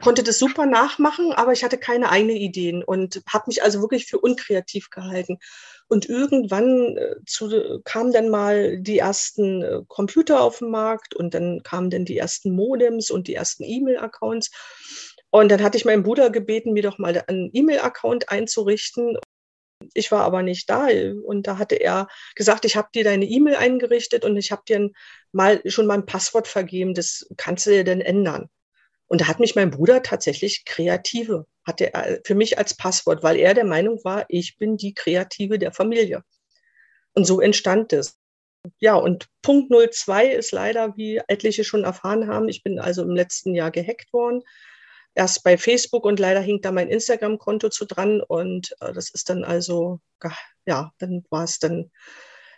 konnte 0.00 0.22
das 0.22 0.38
super 0.38 0.66
nachmachen, 0.66 1.32
aber 1.32 1.52
ich 1.52 1.64
hatte 1.64 1.78
keine 1.78 2.10
eigenen 2.10 2.36
Ideen 2.36 2.82
und 2.82 3.22
habe 3.28 3.44
mich 3.48 3.62
also 3.62 3.80
wirklich 3.80 4.06
für 4.06 4.18
unkreativ 4.18 4.90
gehalten. 4.90 5.38
Und 5.88 6.08
irgendwann 6.08 6.96
äh, 6.96 7.16
zu, 7.26 7.80
kamen 7.84 8.12
dann 8.12 8.28
mal 8.28 8.80
die 8.80 8.98
ersten 8.98 9.62
äh, 9.62 9.80
Computer 9.88 10.40
auf 10.40 10.58
den 10.58 10.70
Markt 10.70 11.14
und 11.16 11.34
dann 11.34 11.62
kamen 11.62 11.90
dann 11.90 12.04
die 12.04 12.16
ersten 12.16 12.54
Modems 12.54 13.10
und 13.10 13.26
die 13.28 13.34
ersten 13.34 13.64
E-Mail-Accounts. 13.64 14.50
Und 15.30 15.50
dann 15.50 15.62
hatte 15.62 15.76
ich 15.76 15.84
meinen 15.84 16.02
Bruder 16.02 16.30
gebeten, 16.30 16.72
mir 16.72 16.82
doch 16.82 16.98
mal 16.98 17.22
einen 17.26 17.50
E-Mail-Account 17.52 18.30
einzurichten. 18.30 19.16
Ich 19.94 20.12
war 20.12 20.22
aber 20.22 20.42
nicht 20.42 20.68
da 20.68 20.88
und 21.24 21.46
da 21.46 21.58
hatte 21.58 21.76
er 21.76 22.08
gesagt, 22.34 22.64
ich 22.64 22.76
habe 22.76 22.88
dir 22.94 23.02
deine 23.02 23.24
E-Mail 23.24 23.56
eingerichtet 23.56 24.24
und 24.24 24.36
ich 24.36 24.52
habe 24.52 24.62
dir 24.68 24.90
mal 25.32 25.62
schon 25.66 25.86
mal 25.86 25.94
ein 25.94 26.06
Passwort 26.06 26.48
vergeben, 26.48 26.94
das 26.94 27.26
kannst 27.36 27.66
du 27.66 27.70
dir 27.70 27.84
denn 27.84 28.00
ändern. 28.00 28.48
Und 29.10 29.22
da 29.22 29.26
hat 29.26 29.40
mich 29.40 29.56
mein 29.56 29.72
Bruder 29.72 30.04
tatsächlich 30.04 30.64
Kreative, 30.64 31.44
hatte 31.66 31.92
er 31.92 32.20
für 32.24 32.36
mich 32.36 32.58
als 32.58 32.76
Passwort, 32.76 33.24
weil 33.24 33.38
er 33.38 33.54
der 33.54 33.64
Meinung 33.64 33.98
war, 34.04 34.24
ich 34.28 34.56
bin 34.56 34.76
die 34.76 34.94
Kreative 34.94 35.58
der 35.58 35.72
Familie. 35.72 36.22
Und 37.14 37.24
so 37.24 37.40
entstand 37.40 37.92
es. 37.92 38.16
Ja, 38.78 38.94
und 38.94 39.26
Punkt 39.42 39.72
02 39.72 40.28
ist 40.28 40.52
leider, 40.52 40.96
wie 40.96 41.20
etliche 41.26 41.64
schon 41.64 41.82
erfahren 41.82 42.28
haben, 42.28 42.48
ich 42.48 42.62
bin 42.62 42.78
also 42.78 43.02
im 43.02 43.16
letzten 43.16 43.52
Jahr 43.52 43.72
gehackt 43.72 44.12
worden. 44.12 44.42
Erst 45.16 45.42
bei 45.42 45.58
Facebook 45.58 46.04
und 46.04 46.20
leider 46.20 46.40
hing 46.40 46.60
da 46.60 46.70
mein 46.70 46.88
Instagram-Konto 46.88 47.70
zu 47.70 47.86
dran 47.86 48.20
und 48.20 48.76
äh, 48.80 48.92
das 48.92 49.10
ist 49.10 49.28
dann 49.28 49.42
also, 49.42 49.98
ja, 50.66 50.92
dann 50.98 51.24
war 51.30 51.42
es 51.42 51.58
dann 51.58 51.90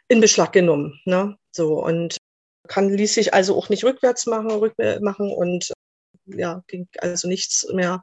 in 0.09 0.21
Beschlag 0.21 0.53
genommen. 0.53 1.01
Ne? 1.07 1.39
So 1.51 1.83
und 1.83 2.19
kann, 2.69 2.91
ließ 2.91 3.15
sich 3.15 3.33
also 3.33 3.57
auch 3.57 3.71
nicht 3.71 3.85
rückwärts 3.85 4.27
machen, 4.27 4.51
rück 4.51 4.75
machen 5.01 5.33
und 5.33 5.73
ja, 6.27 6.63
ging 6.67 6.89
also 6.99 7.29
nichts 7.29 7.67
mehr. 7.73 8.03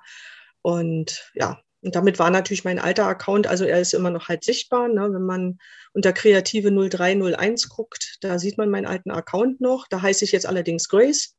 Und 0.61 1.31
ja, 1.33 1.61
und 1.81 1.95
damit 1.95 2.19
war 2.19 2.29
natürlich 2.29 2.65
mein 2.65 2.79
alter 2.79 3.07
Account, 3.07 3.47
also 3.47 3.63
er 3.63 3.79
ist 3.79 3.93
immer 3.93 4.09
noch 4.09 4.27
halt 4.27 4.43
sichtbar. 4.43 4.89
Ne? 4.89 5.13
Wenn 5.13 5.23
man 5.23 5.59
unter 5.93 6.11
Kreative 6.11 6.71
0301 6.71 7.69
guckt, 7.69 8.17
da 8.21 8.37
sieht 8.37 8.57
man 8.57 8.69
meinen 8.69 8.85
alten 8.85 9.11
Account 9.11 9.61
noch. 9.61 9.87
Da 9.89 10.01
heiße 10.01 10.25
ich 10.25 10.31
jetzt 10.31 10.45
allerdings 10.45 10.89
Grace. 10.89 11.37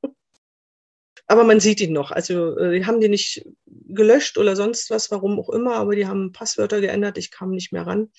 Aber 1.27 1.45
man 1.45 1.61
sieht 1.61 1.81
ihn 1.81 1.93
noch. 1.93 2.11
Also 2.11 2.57
äh, 2.57 2.79
die 2.79 2.87
haben 2.87 3.01
die 3.01 3.09
nicht 3.09 3.45
gelöscht 3.67 4.39
oder 4.39 4.57
sonst 4.57 4.91
was, 4.91 5.11
warum 5.11 5.39
auch 5.39 5.51
immer, 5.51 5.77
aber 5.77 5.95
die 5.95 6.07
haben 6.07 6.33
Passwörter 6.33 6.81
geändert, 6.81 7.19
ich 7.19 7.31
kam 7.31 7.51
nicht 7.51 7.73
mehr 7.73 7.87
ran. 7.87 8.11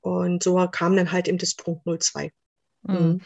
Und 0.00 0.42
so 0.42 0.56
kam 0.70 0.96
dann 0.96 1.12
halt 1.12 1.28
eben 1.28 1.38
das 1.38 1.54
Punkt 1.54 1.86
02. 1.86 2.32
Mhm. 2.82 3.22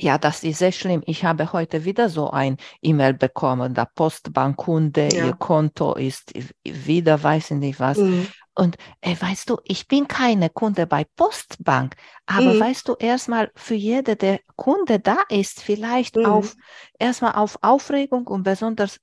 Ja, 0.00 0.16
das 0.16 0.44
ist 0.44 0.58
sehr 0.58 0.72
schlimm. 0.72 1.02
Ich 1.06 1.24
habe 1.24 1.52
heute 1.52 1.84
wieder 1.84 2.08
so 2.08 2.30
ein 2.30 2.56
E-Mail 2.82 3.14
bekommen, 3.14 3.74
da 3.74 3.84
Postbankkunde, 3.84 5.08
ja. 5.12 5.26
ihr 5.26 5.32
Konto 5.32 5.94
ist 5.94 6.32
wieder, 6.64 7.22
weiß 7.22 7.50
ich 7.52 7.56
nicht 7.56 7.80
was. 7.80 7.98
Mhm. 7.98 8.28
Und 8.54 8.76
äh, 9.00 9.14
weißt 9.18 9.50
du, 9.50 9.58
ich 9.64 9.86
bin 9.86 10.08
keine 10.08 10.50
Kunde 10.50 10.86
bei 10.86 11.04
Postbank, 11.16 11.94
aber 12.26 12.54
mhm. 12.54 12.60
weißt 12.60 12.88
du, 12.88 12.94
erstmal 12.94 13.50
für 13.54 13.74
jede, 13.74 14.16
der 14.16 14.40
Kunde 14.56 14.98
da 14.98 15.18
ist, 15.28 15.60
vielleicht 15.60 16.16
mhm. 16.16 16.26
auf 16.26 16.56
erstmal 16.98 17.34
auf 17.34 17.58
Aufregung 17.62 18.26
und 18.26 18.42
besonders 18.42 19.00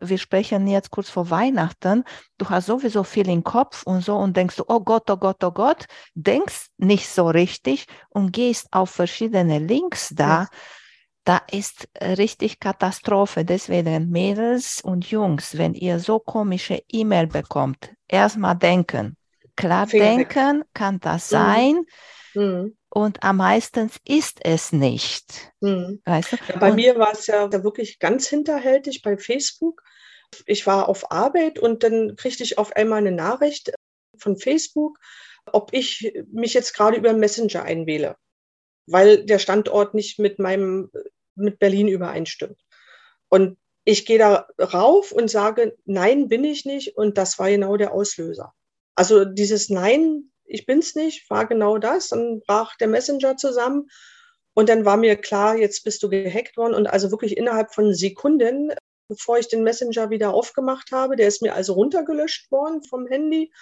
wir 0.00 0.18
sprechen 0.18 0.66
jetzt 0.66 0.90
kurz 0.90 1.08
vor 1.08 1.30
Weihnachten, 1.30 2.04
du 2.38 2.48
hast 2.48 2.66
sowieso 2.66 3.04
viel 3.04 3.28
im 3.28 3.44
Kopf 3.44 3.82
und 3.84 4.02
so 4.02 4.16
und 4.16 4.36
denkst 4.36 4.56
du, 4.56 4.64
oh 4.68 4.80
Gott, 4.80 5.10
oh 5.10 5.16
Gott, 5.16 5.42
oh 5.44 5.52
Gott, 5.52 5.86
denkst 6.14 6.68
nicht 6.78 7.08
so 7.08 7.28
richtig 7.28 7.86
und 8.08 8.32
gehst 8.32 8.68
auf 8.72 8.90
verschiedene 8.90 9.58
Links 9.58 10.10
da. 10.14 10.42
Ja. 10.42 10.48
Da 11.24 11.40
ist 11.50 11.88
richtig 12.00 12.60
Katastrophe. 12.60 13.44
Deswegen 13.44 14.10
Mädels 14.10 14.80
und 14.80 15.10
Jungs, 15.10 15.58
wenn 15.58 15.74
ihr 15.74 15.98
so 15.98 16.20
komische 16.20 16.80
E-Mail 16.88 17.26
bekommt, 17.26 17.92
erstmal 18.06 18.56
denken. 18.56 19.16
Klar 19.56 19.86
denken 19.86 20.62
kann 20.72 21.00
das 21.00 21.32
mhm. 21.32 21.36
sein. 21.36 21.80
Mhm. 22.34 22.76
Und 22.96 23.22
am 23.22 23.36
meisten 23.36 23.90
ist 24.06 24.38
es 24.42 24.72
nicht. 24.72 25.52
Mhm. 25.60 26.00
Weißt 26.06 26.32
du? 26.32 26.36
ja, 26.48 26.56
bei 26.56 26.70
und, 26.70 26.76
mir 26.76 26.98
war 26.98 27.12
es 27.12 27.26
ja 27.26 27.52
wirklich 27.62 27.98
ganz 27.98 28.26
hinterhältig 28.26 29.02
bei 29.02 29.18
Facebook. 29.18 29.82
Ich 30.46 30.66
war 30.66 30.88
auf 30.88 31.12
Arbeit 31.12 31.58
und 31.58 31.82
dann 31.82 32.16
kriegte 32.16 32.42
ich 32.42 32.56
auf 32.56 32.74
einmal 32.74 33.00
eine 33.00 33.12
Nachricht 33.12 33.70
von 34.16 34.38
Facebook, 34.38 34.98
ob 35.44 35.74
ich 35.74 36.10
mich 36.32 36.54
jetzt 36.54 36.72
gerade 36.72 36.96
über 36.96 37.12
Messenger 37.12 37.64
einwähle, 37.64 38.16
weil 38.86 39.26
der 39.26 39.40
Standort 39.40 39.92
nicht 39.92 40.18
mit 40.18 40.38
meinem 40.38 40.90
mit 41.34 41.58
Berlin 41.58 41.88
übereinstimmt. 41.88 42.58
Und 43.28 43.58
ich 43.84 44.06
gehe 44.06 44.18
da 44.18 44.48
rauf 44.58 45.12
und 45.12 45.30
sage, 45.30 45.76
nein, 45.84 46.30
bin 46.30 46.44
ich 46.44 46.64
nicht. 46.64 46.96
Und 46.96 47.18
das 47.18 47.38
war 47.38 47.50
genau 47.50 47.76
der 47.76 47.92
Auslöser. 47.92 48.54
Also 48.94 49.26
dieses 49.26 49.68
Nein 49.68 50.30
ich 50.48 50.66
bin's 50.66 50.94
nicht, 50.94 51.28
war 51.30 51.46
genau 51.46 51.78
das. 51.78 52.08
Dann 52.08 52.40
brach 52.46 52.76
der 52.76 52.88
Messenger 52.88 53.36
zusammen 53.36 53.88
Und 54.54 54.68
dann 54.68 54.84
war 54.84 54.96
mir 54.96 55.16
klar, 55.16 55.56
jetzt 55.56 55.84
bist 55.84 56.02
du 56.02 56.08
gehackt 56.10 56.56
worden 56.56 56.74
und 56.74 56.86
also 56.88 57.10
wirklich 57.12 57.36
innerhalb 57.36 57.74
von 57.74 57.94
Sekunden, 57.94 58.72
bevor 59.08 59.38
ich 59.38 59.48
den 59.48 59.62
Messenger 59.64 60.10
wieder 60.10 60.34
aufgemacht 60.34 60.92
habe, 60.92 61.16
der 61.16 61.28
ist 61.28 61.42
mir 61.42 61.54
also 61.54 61.74
runtergelöscht 61.74 62.50
worden 62.50 62.82
vom 62.82 63.06
Handy 63.06 63.52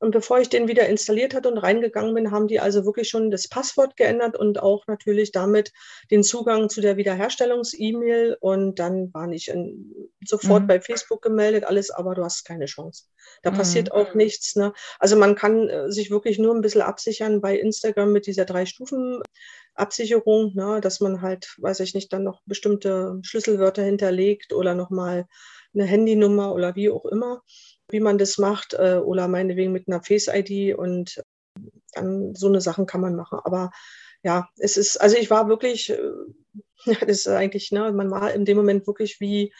und 0.00 0.12
bevor 0.12 0.40
ich 0.40 0.48
den 0.48 0.66
wieder 0.66 0.88
installiert 0.88 1.34
hatte 1.34 1.50
und 1.50 1.58
reingegangen 1.58 2.14
bin, 2.14 2.30
haben 2.30 2.48
die 2.48 2.58
also 2.58 2.86
wirklich 2.86 3.10
schon 3.10 3.30
das 3.30 3.48
Passwort 3.48 3.98
geändert 3.98 4.34
und 4.34 4.58
auch 4.58 4.86
natürlich 4.86 5.30
damit 5.30 5.72
den 6.10 6.22
Zugang 6.22 6.70
zu 6.70 6.80
der 6.80 6.96
Wiederherstellungs-E-Mail. 6.96 8.38
Und 8.40 8.78
dann 8.78 9.12
war 9.12 9.30
ich 9.30 9.48
in, 9.48 9.94
sofort 10.24 10.62
mhm. 10.62 10.66
bei 10.68 10.80
Facebook 10.80 11.20
gemeldet, 11.20 11.64
alles, 11.64 11.90
aber 11.90 12.14
du 12.14 12.24
hast 12.24 12.46
keine 12.46 12.64
Chance. 12.64 13.04
Da 13.42 13.50
mhm. 13.50 13.56
passiert 13.56 13.92
auch 13.92 14.14
nichts. 14.14 14.56
Ne? 14.56 14.72
Also 14.98 15.16
man 15.16 15.34
kann 15.34 15.68
äh, 15.68 15.92
sich 15.92 16.10
wirklich 16.10 16.38
nur 16.38 16.54
ein 16.54 16.62
bisschen 16.62 16.82
absichern 16.82 17.42
bei 17.42 17.58
Instagram 17.58 18.10
mit 18.10 18.26
dieser 18.26 18.46
drei 18.46 18.64
Stufen. 18.64 19.22
Absicherung, 19.74 20.52
ne, 20.54 20.80
dass 20.80 21.00
man 21.00 21.22
halt, 21.22 21.54
weiß 21.58 21.80
ich 21.80 21.94
nicht, 21.94 22.12
dann 22.12 22.24
noch 22.24 22.40
bestimmte 22.44 23.18
Schlüsselwörter 23.22 23.82
hinterlegt 23.82 24.52
oder 24.52 24.74
nochmal 24.74 25.26
eine 25.72 25.84
Handynummer 25.84 26.52
oder 26.54 26.74
wie 26.74 26.90
auch 26.90 27.04
immer 27.04 27.42
wie 27.90 28.00
man 28.00 28.18
das 28.18 28.38
macht 28.38 28.74
äh, 28.74 29.00
oder 29.02 29.28
meinetwegen 29.28 29.72
mit 29.72 29.88
einer 29.88 30.02
Face-ID 30.02 30.76
und 30.76 31.22
dann 31.92 32.34
so 32.34 32.48
eine 32.48 32.60
Sachen 32.60 32.86
kann 32.86 33.00
man 33.00 33.16
machen. 33.16 33.38
Aber 33.44 33.70
ja, 34.22 34.48
es 34.58 34.76
ist, 34.76 34.96
also 34.96 35.16
ich 35.16 35.30
war 35.30 35.48
wirklich, 35.48 35.90
äh, 35.90 35.98
das 37.00 37.02
ist 37.08 37.28
eigentlich, 37.28 37.72
ne, 37.72 37.92
man 37.92 38.10
war 38.10 38.32
in 38.32 38.44
dem 38.44 38.56
Moment 38.56 38.86
wirklich 38.86 39.20
wie 39.20 39.52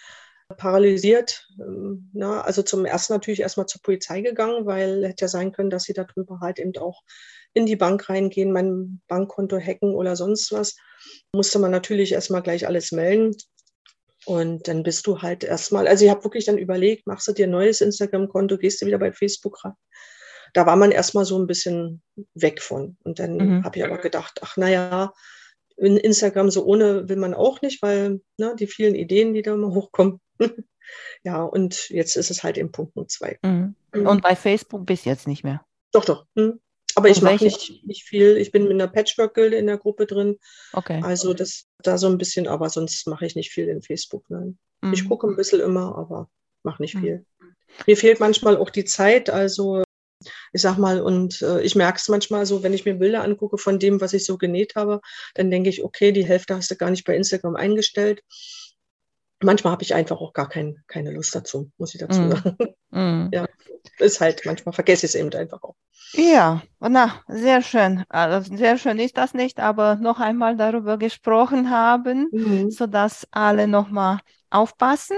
paralysiert. 0.56 1.48
Ähm, 1.60 2.10
ne? 2.12 2.44
Also 2.44 2.62
zum 2.62 2.84
ersten 2.84 3.12
natürlich 3.12 3.40
erstmal 3.40 3.66
zur 3.66 3.82
Polizei 3.82 4.20
gegangen, 4.20 4.66
weil 4.66 5.06
hätte 5.06 5.24
ja 5.24 5.28
sein 5.28 5.52
können, 5.52 5.70
dass 5.70 5.84
sie 5.84 5.92
darüber 5.92 6.40
halt 6.40 6.58
eben 6.58 6.76
auch 6.78 7.02
in 7.52 7.66
die 7.66 7.76
Bank 7.76 8.08
reingehen, 8.08 8.52
mein 8.52 9.00
Bankkonto 9.08 9.58
hacken 9.58 9.94
oder 9.94 10.16
sonst 10.16 10.52
was. 10.52 10.76
Musste 11.34 11.58
man 11.58 11.70
natürlich 11.70 12.12
erstmal 12.12 12.42
gleich 12.42 12.66
alles 12.66 12.92
melden. 12.92 13.36
Und 14.30 14.68
dann 14.68 14.84
bist 14.84 15.08
du 15.08 15.22
halt 15.22 15.42
erstmal, 15.42 15.88
also 15.88 16.04
ich 16.04 16.10
habe 16.12 16.22
wirklich 16.22 16.44
dann 16.44 16.56
überlegt, 16.56 17.04
machst 17.04 17.26
du 17.26 17.32
dir 17.32 17.48
ein 17.48 17.50
neues 17.50 17.80
Instagram-Konto, 17.80 18.58
gehst 18.58 18.80
du 18.80 18.86
wieder 18.86 19.00
bei 19.00 19.10
Facebook 19.10 19.64
rein. 19.64 19.72
Da 20.54 20.66
war 20.66 20.76
man 20.76 20.92
erstmal 20.92 21.24
so 21.24 21.36
ein 21.36 21.48
bisschen 21.48 22.00
weg 22.34 22.62
von. 22.62 22.96
Und 23.02 23.18
dann 23.18 23.38
mhm. 23.38 23.64
habe 23.64 23.76
ich 23.76 23.84
aber 23.84 23.98
gedacht, 23.98 24.38
ach 24.44 24.56
naja, 24.56 25.12
in 25.76 25.96
Instagram 25.96 26.48
so 26.48 26.64
ohne 26.64 27.08
will 27.08 27.16
man 27.16 27.34
auch 27.34 27.60
nicht, 27.60 27.82
weil 27.82 28.20
ne, 28.36 28.54
die 28.56 28.68
vielen 28.68 28.94
Ideen, 28.94 29.34
die 29.34 29.42
da 29.42 29.56
mal 29.56 29.74
hochkommen. 29.74 30.20
ja, 31.24 31.42
und 31.42 31.90
jetzt 31.90 32.14
ist 32.14 32.30
es 32.30 32.44
halt 32.44 32.56
im 32.56 32.70
Punkt 32.70 32.94
Nummer 32.94 33.08
zwei. 33.08 33.36
Mhm. 33.42 33.74
mhm. 33.92 34.06
Und 34.06 34.22
bei 34.22 34.36
Facebook 34.36 34.86
bis 34.86 35.04
jetzt 35.06 35.26
nicht 35.26 35.42
mehr? 35.42 35.66
Doch, 35.90 36.04
doch. 36.04 36.26
Hm. 36.36 36.60
Aber 36.96 37.08
ich 37.08 37.22
mache 37.22 37.44
nicht, 37.44 37.84
nicht 37.86 38.04
viel. 38.04 38.36
Ich 38.36 38.50
bin 38.50 38.64
mit 38.64 38.72
einer 38.72 38.88
Patchwork-Gilde 38.88 39.56
in 39.56 39.66
der 39.66 39.78
Gruppe 39.78 40.06
drin. 40.06 40.38
Okay. 40.72 41.00
Also 41.02 41.34
das 41.34 41.66
da 41.82 41.98
so 41.98 42.08
ein 42.08 42.18
bisschen, 42.18 42.48
aber 42.48 42.68
sonst 42.68 43.06
mache 43.06 43.26
ich 43.26 43.36
nicht 43.36 43.50
viel 43.50 43.68
in 43.68 43.82
Facebook. 43.82 44.24
Nein. 44.28 44.58
Mhm. 44.80 44.92
Ich 44.92 45.08
gucke 45.08 45.26
ein 45.26 45.36
bisschen 45.36 45.60
immer, 45.60 45.96
aber 45.96 46.28
mache 46.62 46.82
nicht 46.82 46.94
mhm. 46.96 47.00
viel. 47.00 47.26
Mir 47.86 47.96
fehlt 47.96 48.20
manchmal 48.20 48.56
auch 48.56 48.70
die 48.70 48.84
Zeit. 48.84 49.30
Also 49.30 49.82
ich 50.52 50.62
sag 50.62 50.78
mal, 50.78 51.00
und 51.00 51.40
äh, 51.42 51.62
ich 51.62 51.74
merke 51.76 51.98
es 51.98 52.08
manchmal 52.08 52.44
so, 52.44 52.62
wenn 52.62 52.74
ich 52.74 52.84
mir 52.84 52.94
Bilder 52.94 53.22
angucke 53.22 53.58
von 53.58 53.78
dem, 53.78 54.00
was 54.00 54.12
ich 54.12 54.24
so 54.24 54.36
genäht 54.36 54.74
habe, 54.74 55.00
dann 55.34 55.50
denke 55.50 55.70
ich, 55.70 55.82
okay, 55.82 56.12
die 56.12 56.26
Hälfte 56.26 56.56
hast 56.56 56.70
du 56.70 56.76
gar 56.76 56.90
nicht 56.90 57.04
bei 57.04 57.16
Instagram 57.16 57.56
eingestellt. 57.56 58.22
Manchmal 59.42 59.72
habe 59.72 59.82
ich 59.82 59.94
einfach 59.94 60.20
auch 60.20 60.32
gar 60.32 60.48
kein, 60.48 60.82
keine 60.86 61.12
Lust 61.12 61.34
dazu, 61.34 61.70
muss 61.78 61.94
ich 61.94 62.00
dazu 62.00 62.20
mm. 62.20 62.30
sagen. 62.30 62.56
Mm. 62.90 63.30
Ja, 63.32 63.46
ist 63.98 64.20
halt, 64.20 64.42
manchmal 64.44 64.72
vergesse 64.72 65.06
ich 65.06 65.14
es 65.14 65.20
eben 65.20 65.32
einfach 65.32 65.62
auch. 65.62 65.76
Ja, 66.12 66.62
na, 66.80 67.22
sehr 67.28 67.62
schön. 67.62 68.04
Also 68.08 68.54
sehr 68.56 68.78
schön 68.78 68.98
ist 68.98 69.16
das 69.16 69.32
nicht, 69.32 69.60
aber 69.60 69.96
noch 69.96 70.18
einmal 70.18 70.56
darüber 70.56 70.98
gesprochen 70.98 71.70
haben, 71.70 72.28
mhm. 72.32 72.70
sodass 72.70 73.26
alle 73.30 73.68
nochmal 73.68 74.18
aufpassen. 74.50 75.16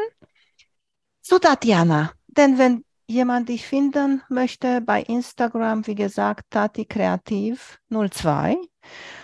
So, 1.23 1.39
Tatjana, 1.39 2.13
denn 2.27 2.59
wenn 2.59 2.85
jemand 3.07 3.49
dich 3.49 3.67
finden 3.67 4.23
möchte 4.29 4.81
bei 4.81 5.03
Instagram, 5.03 5.87
wie 5.87 5.95
gesagt, 5.95 6.51
Tati 6.51 6.85
Kreativ 6.85 7.79
02. 7.91 8.57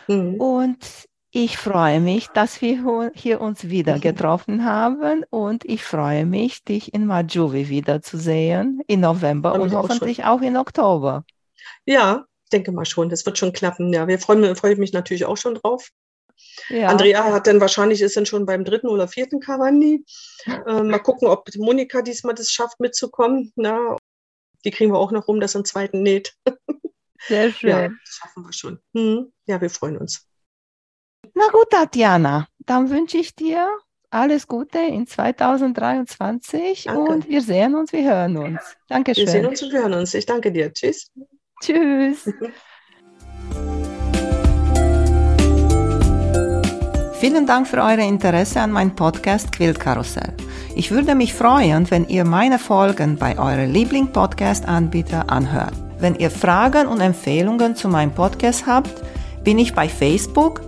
Mhm. 0.07 0.35
Und 0.41 1.08
ich 1.31 1.59
freue 1.59 2.01
mich, 2.01 2.29
dass 2.29 2.63
wir 2.63 3.13
hier 3.15 3.41
uns 3.41 3.69
wieder 3.69 3.97
mhm. 3.97 4.01
getroffen 4.01 4.65
haben 4.65 5.25
und 5.31 5.65
ich 5.65 5.85
freue 5.85 6.25
mich, 6.25 6.65
dich 6.65 6.95
in 6.95 7.07
Majuvi 7.07 7.69
wiederzusehen 7.69 8.81
im 8.87 9.01
November 9.01 9.55
und 9.55 9.75
hoffentlich 9.75 10.25
auch, 10.25 10.39
auch 10.39 10.43
in 10.43 10.57
Oktober. 10.57 11.25
Ja, 11.85 12.25
denke 12.53 12.73
mal 12.73 12.87
schon, 12.87 13.11
das 13.11 13.27
wird 13.27 13.37
schon 13.37 13.53
klappen. 13.53 13.93
Ja, 13.93 14.09
wir 14.09 14.19
freuen, 14.19 14.57
freue 14.57 14.77
mich 14.77 14.93
natürlich 14.93 15.27
auch 15.27 15.37
schon 15.37 15.57
drauf. 15.57 15.91
Ja. 16.69 16.89
Andrea 16.89 17.25
hat 17.33 17.47
dann 17.47 17.61
wahrscheinlich 17.61 18.01
ist 18.01 18.17
dann 18.17 18.27
schon 18.27 18.47
beim 18.47 18.65
dritten 18.65 18.89
oder 18.89 19.09
vierten 19.09 19.41
Kawandi. 19.41 20.05
Äh, 20.47 20.83
mal 20.83 20.99
gucken, 20.99 21.29
ob 21.29 21.49
Monika 21.57 22.01
diesmal 22.01 22.35
das 22.35 22.51
schafft 22.51 22.81
mitzukommen. 22.81 23.53
Na, 23.57 23.97
die 24.65 24.71
kriegen 24.71 24.93
wir 24.93 24.99
auch 24.99 25.13
noch 25.13 25.29
rum, 25.29 25.41
dass 25.41 25.57
ein 25.57 25.65
zweiten 25.65 26.03
näht. 26.03 26.35
Sehr 27.27 27.53
schön. 27.53 27.71
Ja, 27.71 27.89
das 27.89 28.15
schaffen 28.15 28.45
wir 28.45 28.53
schon. 28.53 28.79
Hm. 28.95 29.33
Ja, 29.47 29.61
wir 29.61 29.71
freuen 29.71 29.99
uns. 29.99 30.28
Na 31.39 31.47
gut, 31.53 31.71
Tatjana, 31.71 32.49
dann 32.67 32.91
wünsche 32.91 33.17
ich 33.19 33.37
dir 33.37 33.69
alles 34.11 34.49
Gute 34.49 34.79
in 34.79 35.07
2023 35.07 36.85
danke. 36.85 37.01
und 37.01 37.29
wir 37.29 37.43
sehen 37.43 37.77
uns, 37.77 37.93
wir 37.93 38.03
hören 38.03 38.37
uns. 38.37 38.61
Dankeschön. 38.89 39.27
Wir 39.27 39.31
sehen 39.31 39.47
uns 39.47 39.63
und 39.63 39.73
wir 39.73 39.83
hören 39.83 39.95
uns. 39.95 40.15
Ich 40.15 40.27
danke 40.27 40.51
dir. 40.51 40.73
Tschüss. 40.73 41.13
Tschüss. 41.63 42.29
Vielen 47.21 47.47
Dank 47.47 47.69
für 47.69 47.77
euer 47.77 47.99
Interesse 47.99 48.61
an 48.61 48.73
meinem 48.73 48.97
Podcast 48.97 49.53
Quiltkarussell. 49.53 50.35
Ich 50.75 50.91
würde 50.91 51.15
mich 51.15 51.35
freuen, 51.35 51.89
wenn 51.93 52.09
ihr 52.09 52.25
meine 52.25 52.59
Folgen 52.59 53.15
bei 53.17 53.39
eurem 53.39 53.73
Liebling-Podcast-Anbieter 53.73 55.31
anhört. 55.31 55.75
Wenn 56.01 56.17
ihr 56.17 56.33
Fragen 56.33 56.89
und 56.89 57.01
Empfehlungen 57.01 57.77
zu 57.77 57.87
meinem 57.89 58.13
Podcast 58.13 58.67
habt, 58.67 59.03
bin 59.45 59.61
ich 59.61 59.73
bei 59.73 59.89
Facebook 59.89 60.68